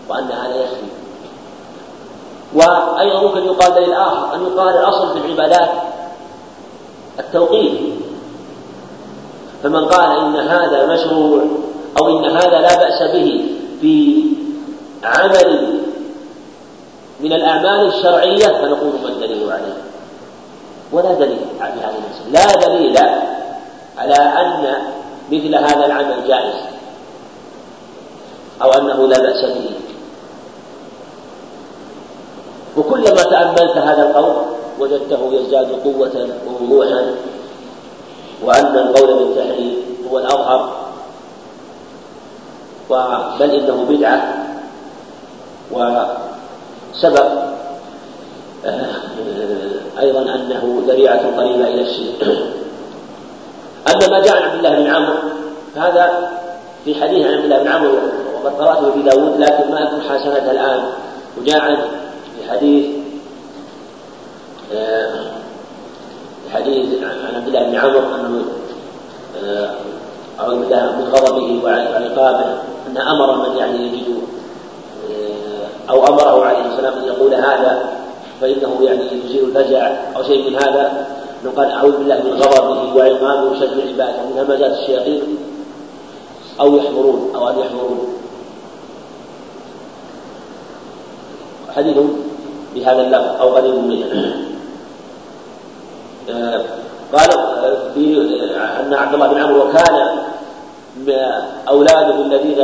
وأن 0.10 0.32
هذا 0.32 0.56
يكفي. 0.56 0.88
وأيضا 2.54 3.22
ممكن 3.22 3.44
يقال 3.44 3.76
دليل 3.76 3.94
آخر 3.94 4.36
أن 4.36 4.42
يقال 4.42 4.78
الأصل 4.78 5.14
في 5.14 5.26
العبادات 5.26 5.70
التوقيف 7.20 7.74
فمن 9.64 9.86
قال 9.86 10.20
إن 10.20 10.36
هذا 10.36 10.86
مشروع 10.94 11.42
أو 12.02 12.20
إن 12.20 12.26
هذا 12.26 12.62
لا 12.62 12.76
بأس 12.76 13.12
به 13.14 13.57
في 13.82 14.24
عمل 15.04 15.80
من 17.20 17.34
الأعمال 17.34 17.88
الشرعية 17.88 18.48
فنقول 18.48 18.94
ما 19.04 19.10
الدليل 19.10 19.52
عليه؟ 19.52 19.78
ولا 20.92 21.14
دليل 21.14 21.38
في 21.38 21.64
هذه 21.64 21.94
المسألة 21.98 22.30
لا 22.32 22.68
دليل 22.68 22.98
على 23.98 24.16
أن 24.16 24.74
مثل 25.32 25.56
هذا 25.56 25.86
العمل 25.86 26.28
جائز 26.28 26.56
أو 28.62 28.72
أنه 28.72 29.08
لا 29.08 29.18
بأس 29.20 29.46
به. 29.46 29.70
وكلما 32.78 33.24
تأملت 33.24 33.78
هذا 33.78 34.10
القول 34.10 34.46
وجدته 34.80 35.34
يزداد 35.34 35.72
قوة 35.84 36.30
ووضوحا 36.48 37.06
وأن 38.44 38.78
القول 38.78 39.14
بالتحريم 39.14 39.76
هو 40.12 40.18
الأظهر. 40.18 40.87
بل 43.40 43.52
إنه 43.52 43.86
بدعة 43.90 44.34
وسبب 45.72 47.48
آه، 48.66 48.86
أيضا 50.00 50.22
أنه 50.22 50.84
ذريعة 50.88 51.38
قريبة 51.38 51.68
إلى 51.68 51.82
الشرك. 51.82 52.38
أما 53.88 54.08
ما 54.08 54.26
جاء 54.26 54.36
عن 54.36 54.44
عبد 54.44 54.66
الله 54.66 54.80
بن 54.80 54.88
عمرو 54.88 55.16
فهذا 55.76 56.32
في 56.86 56.96
حديث 56.96 57.26
عن 57.26 57.34
عبد 57.34 57.44
الله 57.44 57.64
بن 57.64 57.68
عمرو 57.68 57.94
وقد 58.36 58.54
قرأته 58.54 58.92
في 58.92 59.02
داود 59.02 59.40
لكن 59.40 59.72
ما 59.72 59.84
أكون 59.84 60.02
حسنة 60.02 60.52
الآن. 60.52 60.84
وجاء 61.38 61.60
عنه 61.60 61.86
في 62.38 62.52
حديث 62.52 62.86
آه، 64.74 65.12
في 66.44 66.56
حديث 66.56 67.04
عن 67.04 67.36
عبد 67.36 67.48
الله 67.48 67.64
بن 67.64 67.76
عمرو 67.76 68.00
أنه 68.00 68.44
آه، 70.40 70.48
بالله 70.50 70.96
من 70.98 71.10
غضبه 71.14 71.64
وعقابه 71.64 72.46
أن 72.88 72.98
أمر 72.98 73.50
من 73.50 73.58
يعني 73.58 73.88
يجد 73.88 74.18
أو 75.90 76.08
أمره 76.08 76.46
عليه 76.46 76.66
السلام 76.74 76.94
أن 76.94 77.04
يقول 77.04 77.34
هذا 77.34 77.90
فإنه 78.42 78.78
يعني 78.82 79.02
يزيل 79.26 79.44
الفزع 79.44 79.92
أو 80.16 80.24
شيء 80.24 80.50
من 80.50 80.56
هذا. 80.56 81.08
قال 81.58 81.72
أعوذ 81.72 81.98
بالله 81.98 82.16
من 82.16 82.34
غضبه 82.34 82.96
وعقابه 82.96 83.52
وشد 83.52 83.72
العبادة 83.72 84.18
من 84.24 84.38
همزات 84.40 84.72
الشياطين. 84.72 85.38
أو 86.62 86.78
يحضرون 86.78 87.32
أو 87.36 87.50
أن 87.50 87.60
يحضرون. 87.60 88.08
حديث 91.76 91.98
بهذا 92.76 93.02
اللفظ 93.02 93.42
أو 93.42 93.50
قريب 93.56 93.76
منه. 93.76 94.36
آه، 96.30 96.64
قال 97.14 97.30
في 97.94 98.18
أن 98.80 98.94
عبد 98.94 99.14
الله 99.14 99.28
بن 99.28 99.42
عمرو 99.42 99.70
وكان 99.70 100.18
أولاده 101.70 102.22
الذين 102.22 102.58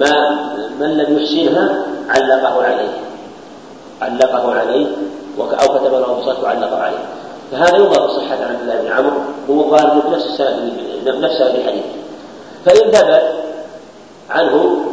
ما 0.00 0.14
من 0.80 0.96
لم 0.96 1.18
يحسنها؟ 1.18 1.86
علقه 2.08 2.62
عليه. 2.62 2.94
علقه 4.02 4.54
عليه 4.54 4.86
أو 5.38 5.78
كتب 5.78 5.92
له 5.92 6.20
بصرته 6.20 6.42
وعلقه 6.42 6.76
عليه. 6.76 7.04
فهذا 7.52 7.76
يظهر 7.76 8.08
صحة 8.08 8.44
عن 8.44 8.58
الله 8.62 8.80
بن 8.80 8.92
عمرو 8.92 9.20
ومقارنة 9.48 10.02
بنفس 10.06 10.26
السند 10.26 10.72
نفس 11.06 11.40
الحديث. 11.40 11.84
فإن 12.64 12.90
ثبت 12.90 13.22
عنه 14.30 14.84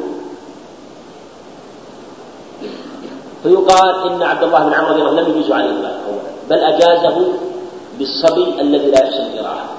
فيقال 3.43 4.12
إن 4.12 4.24
عبد 4.24 4.43
الله 4.43 4.63
بن 4.63 4.74
عمرو 4.74 4.91
رضي 4.91 5.02
الله 5.02 5.22
لم 5.22 5.30
يجوز 5.30 5.52
عليه 5.52 5.69
الإطلاق 5.69 6.00
بل 6.50 6.58
أجازه 6.58 7.28
بالصبي 7.98 8.62
الذي 8.62 8.91
لا 8.91 9.04
يحسن 9.04 9.24
القراءة. 9.24 9.79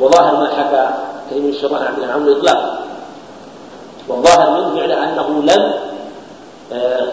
وظاهر 0.00 0.36
ما 0.36 0.48
حكى 0.48 0.88
كريم 1.30 1.48
الشيطان 1.48 1.82
عبد 1.82 1.98
الله 1.98 2.12
عمرو 2.12 2.32
إطلاقا 2.32 2.78
والظاهر 4.08 4.50
منه 4.50 4.80
فعلا 4.80 5.04
أنه 5.04 5.42
لم 5.42 5.72
آه، 6.72 7.06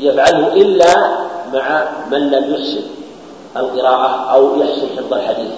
يفعله 0.00 0.48
إلا 0.48 0.94
مع 1.52 1.84
من 2.10 2.30
لم 2.30 2.54
يحسن 2.54 2.82
القراءة 3.56 4.30
أو 4.32 4.60
يحسن 4.60 4.86
حفظ 4.96 5.14
الحديث. 5.14 5.50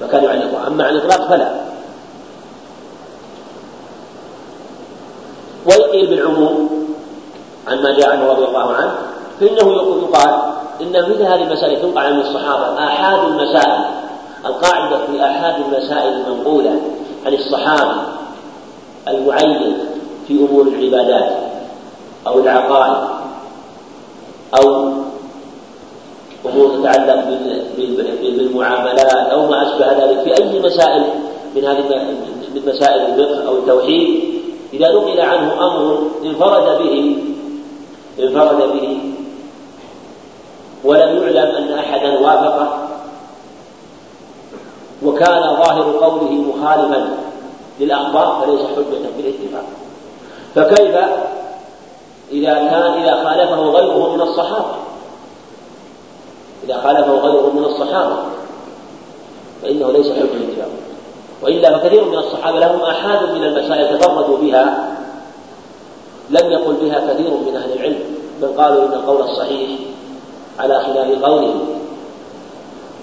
فكان 0.00 0.24
يعلقه 0.24 0.66
أما 0.66 0.84
عن 0.84 0.94
الإطلاق 0.94 1.28
فلا. 1.28 1.60
ويقيل 5.66 6.06
بالعموم 6.06 6.86
عن 7.68 7.82
ما 7.82 7.92
جاء 7.98 8.10
عنه 8.10 8.26
رضي 8.26 8.44
الله 8.44 8.72
عنه 8.72 8.92
فإنه 9.40 9.72
يقال 10.02 10.42
إن 10.80 11.10
مثل 11.10 11.22
هذه 11.22 11.42
المسائل 11.42 11.82
تنقع 11.82 12.00
عن 12.00 12.20
الصحابة 12.20 12.84
آحاد 12.84 13.18
المسائل 13.18 13.99
القاعدة 14.46 15.06
في 15.06 15.24
آحاد 15.24 15.54
المسائل 15.62 16.12
المنقولة 16.12 16.80
عن 17.26 17.34
الصحابة 17.34 18.02
المعين 19.08 19.76
في 20.28 20.34
أمور 20.34 20.62
العبادات 20.62 21.30
أو 22.26 22.40
العقائد 22.40 23.08
أو 24.60 24.92
أمور 26.46 26.78
تتعلق 26.78 27.24
بالمعاملات 28.22 29.14
أو 29.14 29.46
ما 29.46 29.62
أشبه 29.62 30.04
ذلك 30.04 30.20
في 30.20 30.42
أي 30.42 30.60
مسائل 30.60 31.04
من 31.56 31.64
هذه 31.64 31.78
من 32.54 32.62
مسائل 32.66 33.00
الفقه 33.00 33.48
أو 33.48 33.58
التوحيد 33.58 34.34
إذا 34.72 34.92
نقل 34.92 35.20
عنه 35.20 35.52
أمر 35.52 36.02
انفرد 36.24 36.78
به 36.82 37.16
انفرد 38.20 38.72
به 38.72 38.98
ولم 40.84 41.22
يعلم 41.22 41.54
أن 41.56 41.72
أحدا 41.72 42.18
وافقه 42.18 42.89
وكان 45.04 45.42
ظاهر 45.42 45.82
قوله 45.82 46.30
مخالفا 46.30 47.08
للأخبار 47.80 48.42
فليس 48.42 48.60
حجة 48.60 49.08
بالاتفاق. 49.16 49.64
فكيف 50.54 50.96
إذا 52.32 52.54
كان 52.54 53.02
إذا 53.02 53.24
خالفه 53.24 53.60
غيره 53.60 54.16
من 54.16 54.20
الصحابة؟ 54.20 54.74
إذا 56.64 56.80
خالفه 56.80 57.12
غيره 57.12 57.50
من 57.54 57.64
الصحابة. 57.64 58.16
فإنه 59.62 59.90
ليس 59.92 60.06
حجة 60.06 60.26
بالاتفاق. 60.32 60.68
وإلا 61.42 61.78
فكثير 61.78 62.04
من 62.04 62.18
الصحابة 62.18 62.58
لهم 62.58 62.80
آحاد 62.80 63.30
من 63.30 63.44
المسائل 63.44 63.98
تفردوا 63.98 64.36
بها 64.36 64.96
لم 66.30 66.50
يقل 66.50 66.74
بها 66.74 67.12
كثير 67.12 67.30
من 67.30 67.56
أهل 67.56 67.72
العلم 67.72 67.98
بل 68.42 68.48
قالوا 68.48 68.86
إن 68.86 68.92
القول 68.92 69.20
الصحيح 69.20 69.70
على 70.58 70.80
خلاف 70.80 71.24
قوله. 71.24 71.54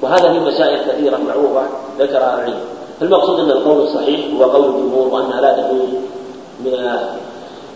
وهذا 0.01 0.33
في 0.33 0.39
مسائل 0.39 0.91
كثيرة 0.91 1.17
معروفة. 1.17 1.63
ذكرها 1.99 2.35
العلم 2.35 2.59
فالمقصود 2.99 3.39
أن 3.39 3.51
القول 3.51 3.81
الصحيح 3.81 4.19
هو 4.35 4.43
قول 4.43 4.65
الجمهور 4.65 5.07
وأنها 5.07 5.41
لا 5.41 5.61
تكون 5.61 6.03
من 6.59 6.71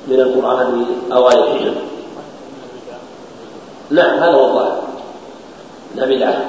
من 0.08 0.20
القرآن 0.20 0.86
أو 1.14 1.30
آية 1.30 1.44
الحجر. 1.44 1.74
نعم 3.90 4.20
هذا 4.20 4.32
هو 4.32 4.46
الظاهر. 4.46 4.82
لا 5.96 6.06
بدعة 6.06 6.46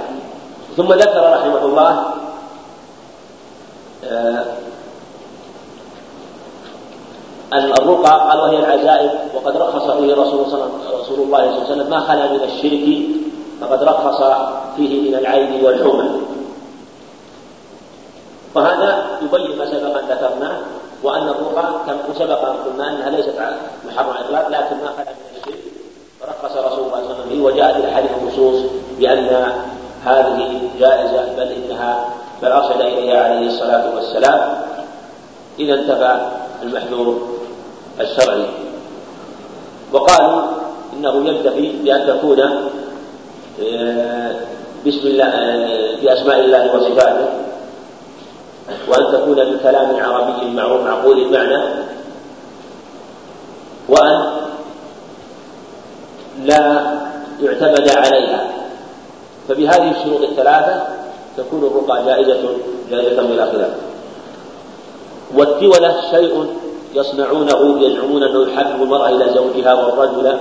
ثم 0.76 0.92
ذكر 0.92 1.32
رحمه 1.32 1.64
الله 1.64 2.04
آه 4.04 4.44
الرقى 7.52 8.30
قال 8.30 8.40
وهي 8.40 8.58
العزائم 8.58 9.10
وقد 9.34 9.56
رخص 9.56 9.90
فيه 9.90 10.14
رسول, 10.14 10.40
رسول 11.00 11.20
الله 11.20 11.22
صلى 11.22 11.22
الله 11.22 11.38
عليه 11.38 11.64
وسلم 11.64 11.90
ما 11.90 12.00
خلا 12.00 12.32
من 12.32 12.40
الشرك 12.42 13.06
فقد 13.60 13.82
رخص 13.82 14.22
فيه 14.76 15.10
من 15.10 15.14
العين 15.14 15.64
والحمى. 15.64 16.10
وهذا 18.54 19.06
يبين 19.22 19.58
ما 19.58 19.66
سبق 19.66 19.98
أن 19.98 20.04
ذكرناه 20.08 20.56
وأن 21.02 21.28
الرقى 21.28 21.74
كما 21.86 22.14
سبق 22.18 22.48
أن 22.48 22.56
قلنا 22.56 22.90
إنها 22.90 23.10
ليست 23.10 23.34
محرمه 23.86 24.20
اطلاق 24.20 24.48
لكن 24.48 24.76
ما 24.76 24.90
خلا 24.96 25.12
من 25.12 25.36
الشرك 25.36 25.60
فرخص 26.20 26.56
رسول 26.56 26.84
الله 26.86 27.00
صلى 27.00 27.00
الله 27.00 27.14
عليه 27.14 27.26
وسلم 27.26 27.44
وجاءت 27.44 27.76
الاحاديث 27.76 28.10
النصوص 28.22 28.60
بأن 28.98 29.52
هذه 30.04 30.60
جائزة 30.80 31.36
بل 31.36 31.48
إنها 31.52 32.04
بل 32.42 32.52
ارشد 32.52 32.80
إليها 32.80 33.24
عليه 33.24 33.46
الصلاة 33.46 33.94
والسلام. 33.94 34.54
إذا 35.58 35.74
انتفى 35.74 36.30
المحذور 36.62 37.28
الشرعي. 38.00 38.46
وقالوا 39.92 40.42
إنه 40.92 41.28
يكتفي 41.28 41.72
بأن 41.84 42.06
تكون 42.06 42.40
آه، 43.62 44.34
بسم 44.86 45.06
الله 45.06 45.24
آه، 45.24 45.96
بأسماء 46.02 46.40
الله 46.40 46.76
وصفاته. 46.76 47.28
وأن 48.88 49.12
تكون 49.12 49.34
بكلام 49.34 49.96
عربي 49.96 50.50
معروف 50.50 50.84
معقول 50.84 51.18
المعنى. 51.22 51.62
وأن 53.88 54.32
لا 56.44 56.92
يعتمد 57.40 57.88
عليها. 57.88 58.52
فبهذه 59.48 59.90
الشروط 59.90 60.20
الثلاثة 60.20 60.82
تكون 61.36 61.64
الرقى 61.64 62.04
جائزة 62.04 62.56
جائزة 62.90 63.22
بلا 63.22 63.52
خلاف 63.52 63.70
والتولة 65.34 66.10
شيء 66.10 66.46
يصنعونه 66.94 67.80
يزعمون 67.80 68.22
أنه 68.22 68.52
يحبب 68.52 68.82
المرأة 68.82 69.08
إلى 69.08 69.34
زوجها 69.34 69.74
والرجل 69.74 70.38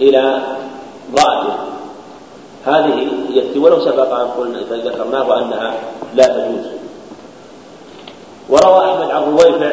إلى 0.00 0.40
امراته 1.10 1.54
هذه 2.66 3.08
هي 3.30 3.58
ولو 3.58 3.80
سبق 3.80 4.20
أن 4.20 4.28
قلنا 4.28 4.58
ذكرناه 4.58 5.38
أنها 5.38 5.74
لا 6.14 6.26
تجوز. 6.26 6.79
وروى 8.50 8.90
أحمد 8.90 9.10
عن 9.10 9.22
رويفع 9.22 9.72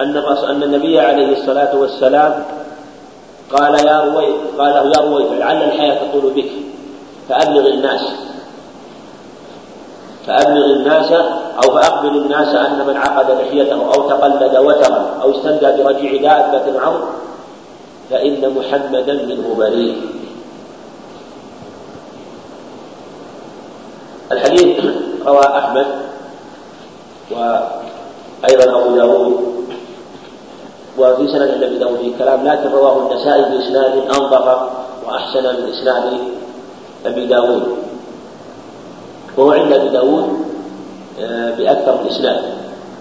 أن 0.00 0.16
أن 0.50 0.62
النبي 0.62 1.00
عليه 1.00 1.38
الصلاة 1.40 1.76
والسلام 1.76 2.44
قال 3.52 3.86
يا 3.86 4.00
رويفع 4.00 4.38
قال 4.58 4.92
يا 4.96 5.02
رويفع 5.02 5.34
لعل 5.34 5.62
الحياة 5.62 5.98
تطول 6.04 6.32
بك 6.32 6.50
فأبلغ 7.28 7.66
الناس. 7.66 8.00
فأبلغ 10.26 10.64
الناس 10.64 11.12
أو 11.64 11.74
فأخبر 11.74 12.08
الناس 12.08 12.54
أن 12.54 12.86
من 12.86 12.96
عقد 12.96 13.30
لحيته 13.30 13.94
أو 13.94 14.08
تقلد 14.08 14.56
وترا 14.56 15.18
أو 15.22 15.30
استندى 15.30 15.82
برجيع 15.82 16.22
دابة 16.22 16.80
عمر 16.80 17.08
فإن 18.10 18.54
محمدا 18.56 19.12
منه 19.12 19.54
بريء. 19.58 20.02
الحديث 24.32 24.84
روى 25.26 25.42
أحمد 25.44 25.86
وأيضا 27.30 28.80
أبو 28.80 28.96
داود. 28.96 29.58
وفي 30.98 31.28
سند 31.28 31.62
أبي 31.62 31.78
داود 31.78 32.14
كلام 32.18 32.44
لكن 32.44 32.70
رواه 32.70 32.98
النسائي 32.98 33.42
بإسناد 33.42 33.92
أنظف 33.96 34.58
وأحسن 35.06 35.42
من 35.42 35.72
إسناد 35.72 36.18
أبي 37.06 37.26
داود. 37.26 37.62
وهو 39.36 39.52
عند 39.52 39.72
أبي 39.72 39.88
داود 39.88 40.28
آه، 41.20 41.50
بأكثر 41.50 42.02
من 42.02 42.08
إسناد 42.10 42.42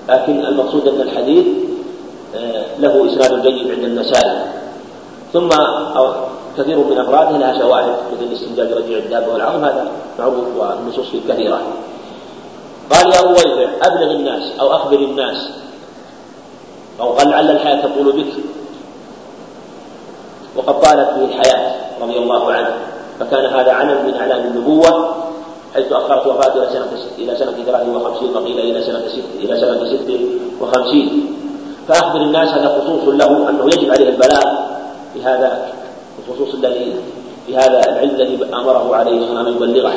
لكن 0.10 0.46
المقصود 0.46 0.88
أن 0.88 1.02
الحديث 1.02 1.46
آه، 2.36 2.66
له 2.80 3.14
إسناد 3.14 3.42
جيد 3.42 3.72
عند 3.72 3.84
النسائي. 3.84 4.42
ثم 5.34 5.50
كثير 6.58 6.78
من 6.78 6.98
أفراده 6.98 7.38
لها 7.38 7.60
شواهد 7.60 7.96
مثل 8.14 8.34
استنجاد 8.34 8.74
رجيع 8.74 8.98
الدابة 8.98 9.34
والعظم 9.34 9.64
هذا 9.66 9.92
معروف 10.20 10.46
والنصوص 10.58 11.06
فيه 11.10 11.20
كثيرة. 11.30 11.62
قال 12.92 13.14
يا 13.14 13.22
رويفع 13.22 13.70
أبلغ 13.82 14.12
الناس 14.12 14.60
أو 14.60 14.76
أخبر 14.76 15.00
الناس. 15.00 15.50
أو 17.00 17.14
قال 17.14 17.30
لعل 17.30 17.52
الحياة 17.52 17.82
تقول 17.82 18.12
بك. 18.12 18.34
وقد 20.56 20.80
طالت 20.80 21.10
به 21.10 21.26
الحياة 21.26 21.76
رضي 22.02 22.18
الله 22.18 22.52
عنه. 22.52 22.74
فكان 23.20 23.46
هذا 23.46 23.72
علم 23.72 24.06
من 24.06 24.14
أعلام 24.14 24.48
النبوة 24.48 25.16
حيث 25.74 25.92
أخرت 25.92 26.28
وفاته 26.28 26.64
إلى 26.64 26.70
سنة 26.74 26.88
إلى 27.18 27.36
سنة 27.36 27.52
53 27.66 28.36
وقيل 28.36 28.60
إلى 28.60 28.84
سنة 28.84 29.08
ست 29.08 29.24
إلى 29.40 29.60
سنة 29.60 29.90
56 30.60 31.36
فأخبر 31.88 32.22
الناس 32.22 32.50
هذا 32.50 32.82
خصوص 32.82 33.14
له 33.14 33.50
أنه 33.50 33.66
يجب 33.66 33.92
عليه 33.92 34.10
البلاغ 34.10 34.56
في 35.14 35.24
هذا 35.24 35.68
الخصوص 36.20 36.54
الذي 36.54 36.96
في 37.48 37.58
هذا 37.58 37.80
العلم 37.90 38.10
الذي 38.10 38.40
أمره 38.54 38.96
عليه 38.96 39.18
الصلاة 39.18 39.44
والسلام 39.44 39.64
أن 39.64 39.70
يبلغه 39.70 39.94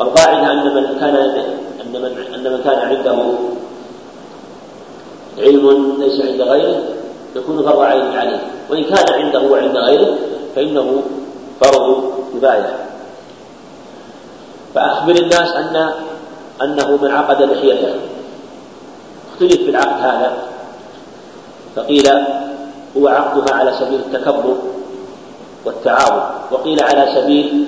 القاعدة 0.00 0.52
أن 0.52 0.74
من 0.74 0.98
كان 1.00 1.16
أن 1.80 1.92
من 1.92 2.34
أن 2.34 2.52
من 2.52 2.60
كان 2.64 2.78
عنده 2.78 3.18
علم 5.38 5.96
ليس 5.98 6.20
عند 6.20 6.40
غيره 6.40 6.82
يكون 7.36 7.62
فرض 7.62 7.80
عين 7.80 8.18
عليه. 8.18 8.40
وإن 8.70 8.84
كان 8.84 9.04
عنده 9.12 9.40
وعند 9.40 9.76
غيره 9.76 10.18
فإنه 10.56 11.02
فرض 11.60 12.12
كفاية 12.34 12.76
فأخبر 14.74 15.12
الناس 15.12 15.50
أن 15.52 15.90
أنه 16.62 16.98
من 17.02 17.10
عقد 17.10 17.42
لحيته. 17.42 17.94
اختلف 19.32 19.56
في 19.56 19.70
العقد 19.70 20.00
هذا. 20.00 20.36
فقيل 21.76 22.08
هو 22.96 23.08
عقدها 23.08 23.54
على 23.54 23.72
سبيل 23.80 24.00
التكبر 24.00 24.56
والتعاون 25.64 26.22
وقيل 26.50 26.82
على 26.82 27.12
سبيل 27.14 27.64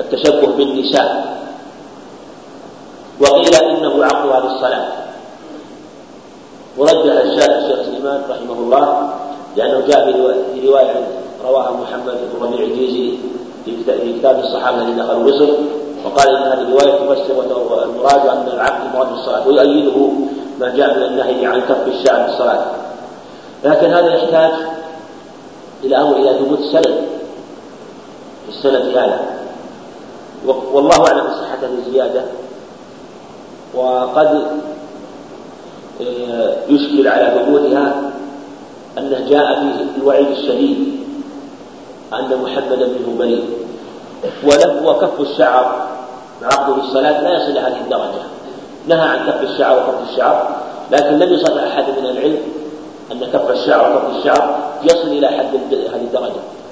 التشبه 0.00 0.46
بالنساء. 0.46 1.40
وقيل 3.20 3.54
إنه 3.54 4.04
عقدها 4.04 4.40
للصلاه 4.40 4.88
ورجح 6.78 7.14
الشيخ 7.24 7.82
سليمان 7.84 8.22
رحمه 8.30 8.58
الله 8.58 9.10
لأنه 9.56 9.86
جاء 9.86 10.12
في 10.54 10.68
روايه 10.68 11.06
رواها 11.44 11.70
محمد 11.70 12.12
بن 12.12 12.46
ربيع 12.46 12.60
الجيزي 12.60 13.14
في 13.64 14.18
كتاب 14.18 14.38
الصحابة 14.38 14.78
الذين 14.78 14.96
دخلوا 14.96 15.22
مصر 15.22 15.48
وقال 16.04 16.36
إن 16.36 16.42
هذه 16.42 16.60
الرواية 16.60 16.90
تفسر 16.90 17.34
المراد 17.84 18.26
أن 18.26 18.48
العبد 18.54 18.94
مراد 18.94 19.12
الصلاه 19.12 19.48
ويؤيده 19.48 20.10
ما 20.60 20.74
جاء 20.76 20.96
من 20.96 21.02
النهي 21.02 21.46
عن 21.46 21.60
كف 21.60 21.86
الشعر 21.86 22.24
في 22.24 22.32
الصلاة. 22.32 22.64
لكن 23.64 23.90
هذا 23.90 24.14
يحتاج 24.14 24.52
إلى 25.84 25.96
أمر 25.96 26.16
إلى 26.16 26.38
ثبوت 26.38 26.58
السند. 26.58 27.19
في 28.50 28.56
السند 28.56 28.96
هذا. 28.96 29.20
والله 30.46 31.06
أعلم 31.08 31.24
بصحه 31.24 31.56
هذه 31.62 31.86
الزياده 31.86 32.22
وقد 33.74 34.42
آه، 36.00 36.56
يشكل 36.68 37.08
على 37.08 37.40
ثبوتها 37.40 38.12
أنه 38.98 39.26
جاء 39.28 39.60
فيه 39.60 40.00
الوعيد 40.02 40.26
الشديد 40.26 41.00
أن 42.12 42.38
محمدا 42.42 42.86
منه 42.86 43.18
بريء 43.18 43.44
ولم 44.44 44.86
وكف 44.86 45.20
الشعر. 45.20 45.86
مع 46.42 46.48
عقد 46.48 46.78
الصلاة 46.78 47.22
لا 47.22 47.34
يصل 47.36 47.50
إلى 47.50 47.60
هذه 47.60 47.80
الدرجة. 47.80 48.22
نهى 48.88 49.08
عن 49.08 49.26
كف 49.26 49.42
الشعر 49.50 49.78
وكف 49.78 50.10
الشعر. 50.10 50.56
لكن 50.90 51.18
لم 51.18 51.32
يصل 51.34 51.58
أحد 51.58 51.84
من 51.84 52.06
العلم 52.06 52.42
أن 53.12 53.20
كف 53.32 53.50
الشعر 53.50 53.96
وكف 53.96 54.16
الشعر 54.16 54.58
يصل 54.82 55.08
إلى 55.08 55.28
حد 55.28 55.54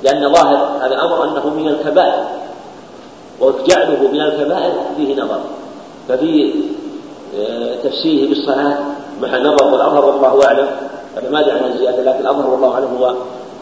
لأن 0.03 0.35
ظاهر 0.35 0.79
هذا 0.81 0.95
الأمر 0.95 1.25
أنه 1.25 1.49
من 1.49 1.69
الكبائر 1.69 2.25
وجعله 3.41 4.09
من 4.13 4.21
الكبائر 4.21 4.73
فيه 4.97 5.23
نظر. 5.23 5.41
ففي 6.09 6.55
آه، 7.39 7.75
تفسيره 7.85 8.29
بالصلاة 8.29 8.79
مع 9.23 9.39
نظر 9.39 9.65
والأظهر 9.65 10.05
والله 10.05 10.47
أعلم. 10.47 10.69
أنا 11.19 11.31
ما 11.31 11.41
أدري 11.41 11.53
عن 11.53 11.65
الزيادة 11.73 12.03
لكن 12.03 12.21
الأظهر 12.21 12.51
والله 12.51 12.75
أعلم 12.75 12.97
هو 12.99 13.15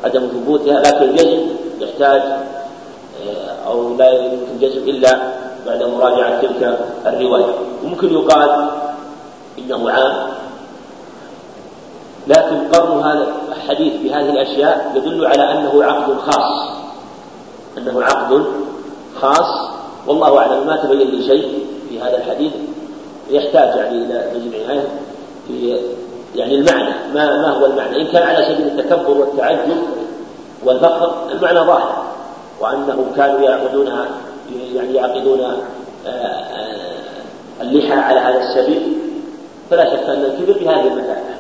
عدم 0.05 0.27
ثبوتها. 0.27 0.81
لكن 0.81 1.19
يجب 1.19 1.47
يحتاج 1.81 2.21
آه، 2.21 3.69
أو 3.69 3.97
لا 3.97 4.11
يمكن 4.11 4.59
جزم 4.61 4.89
إلا 4.89 5.19
بعد 5.67 5.83
مراجعة 5.83 6.41
تلك 6.41 6.79
الرواية. 7.07 7.55
وممكن 7.85 8.13
يقال 8.13 8.69
إنه 9.59 9.91
عام 9.91 10.37
لكن 12.27 12.69
قرن 12.73 13.03
هذا 13.03 13.27
الحديث 13.57 13.93
بهذه 14.03 14.31
الأشياء 14.31 14.93
يدل 14.97 15.27
على 15.27 15.53
أنه 15.53 15.85
عقد 15.85 16.19
خاص. 16.19 16.69
أنه 17.79 18.03
عقد 18.03 18.45
خاص. 19.21 19.71
والله 20.07 20.39
أعلم 20.39 20.67
ما 20.67 20.77
تبين 20.77 21.09
لي 21.09 21.27
شيء 21.27 21.67
في 21.89 22.01
هذا 22.01 22.17
الحديث. 22.17 22.53
يحتاج 23.31 23.77
يعني 23.77 24.05
إلى 24.05 24.65
عناية 24.65 24.89
في 25.49 25.81
يعني 26.35 26.55
المعنى. 26.55 26.95
ما 27.15 27.43
ما 27.43 27.49
هو 27.49 27.67
المعنى؟ 27.67 28.03
إن 28.03 28.07
كان 28.07 28.23
على 28.23 28.55
سبيل 28.55 28.67
التكبر 28.67 29.11
والتعجب 29.11 29.77
والفخر 30.65 31.15
المعنى 31.33 31.59
ظاهر. 31.59 32.05
وأنه 32.61 33.07
كانوا 33.17 33.41
يعقدونها 33.41 34.07
يعني 34.75 34.95
يعقدون 34.95 35.41
آه، 35.41 36.11
آه، 36.11 37.63
اللحى 37.63 37.93
على 37.93 38.21
هذا 38.21 38.39
السبيل. 38.39 38.93
فلا 39.71 39.85
شك 39.85 40.03
أن 40.03 40.25
الكبر 40.25 40.59
بهذه 40.59 40.87
المثابة 40.87 41.37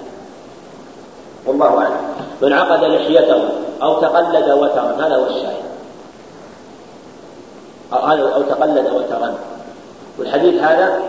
والله 1.46 1.78
أعلم. 1.78 1.96
من 2.42 2.52
عقد 2.52 2.84
لحيته 2.84 3.48
أو 3.82 4.00
تقلد 4.00 4.50
وترا 4.50 4.96
هذا 4.98 5.16
هو 5.16 5.26
الشاهد. 5.26 5.66
أو, 7.92 8.42
تقلد 8.42 8.86
وترا 8.94 9.34
والحديث 10.18 10.62
هذا 10.62 11.00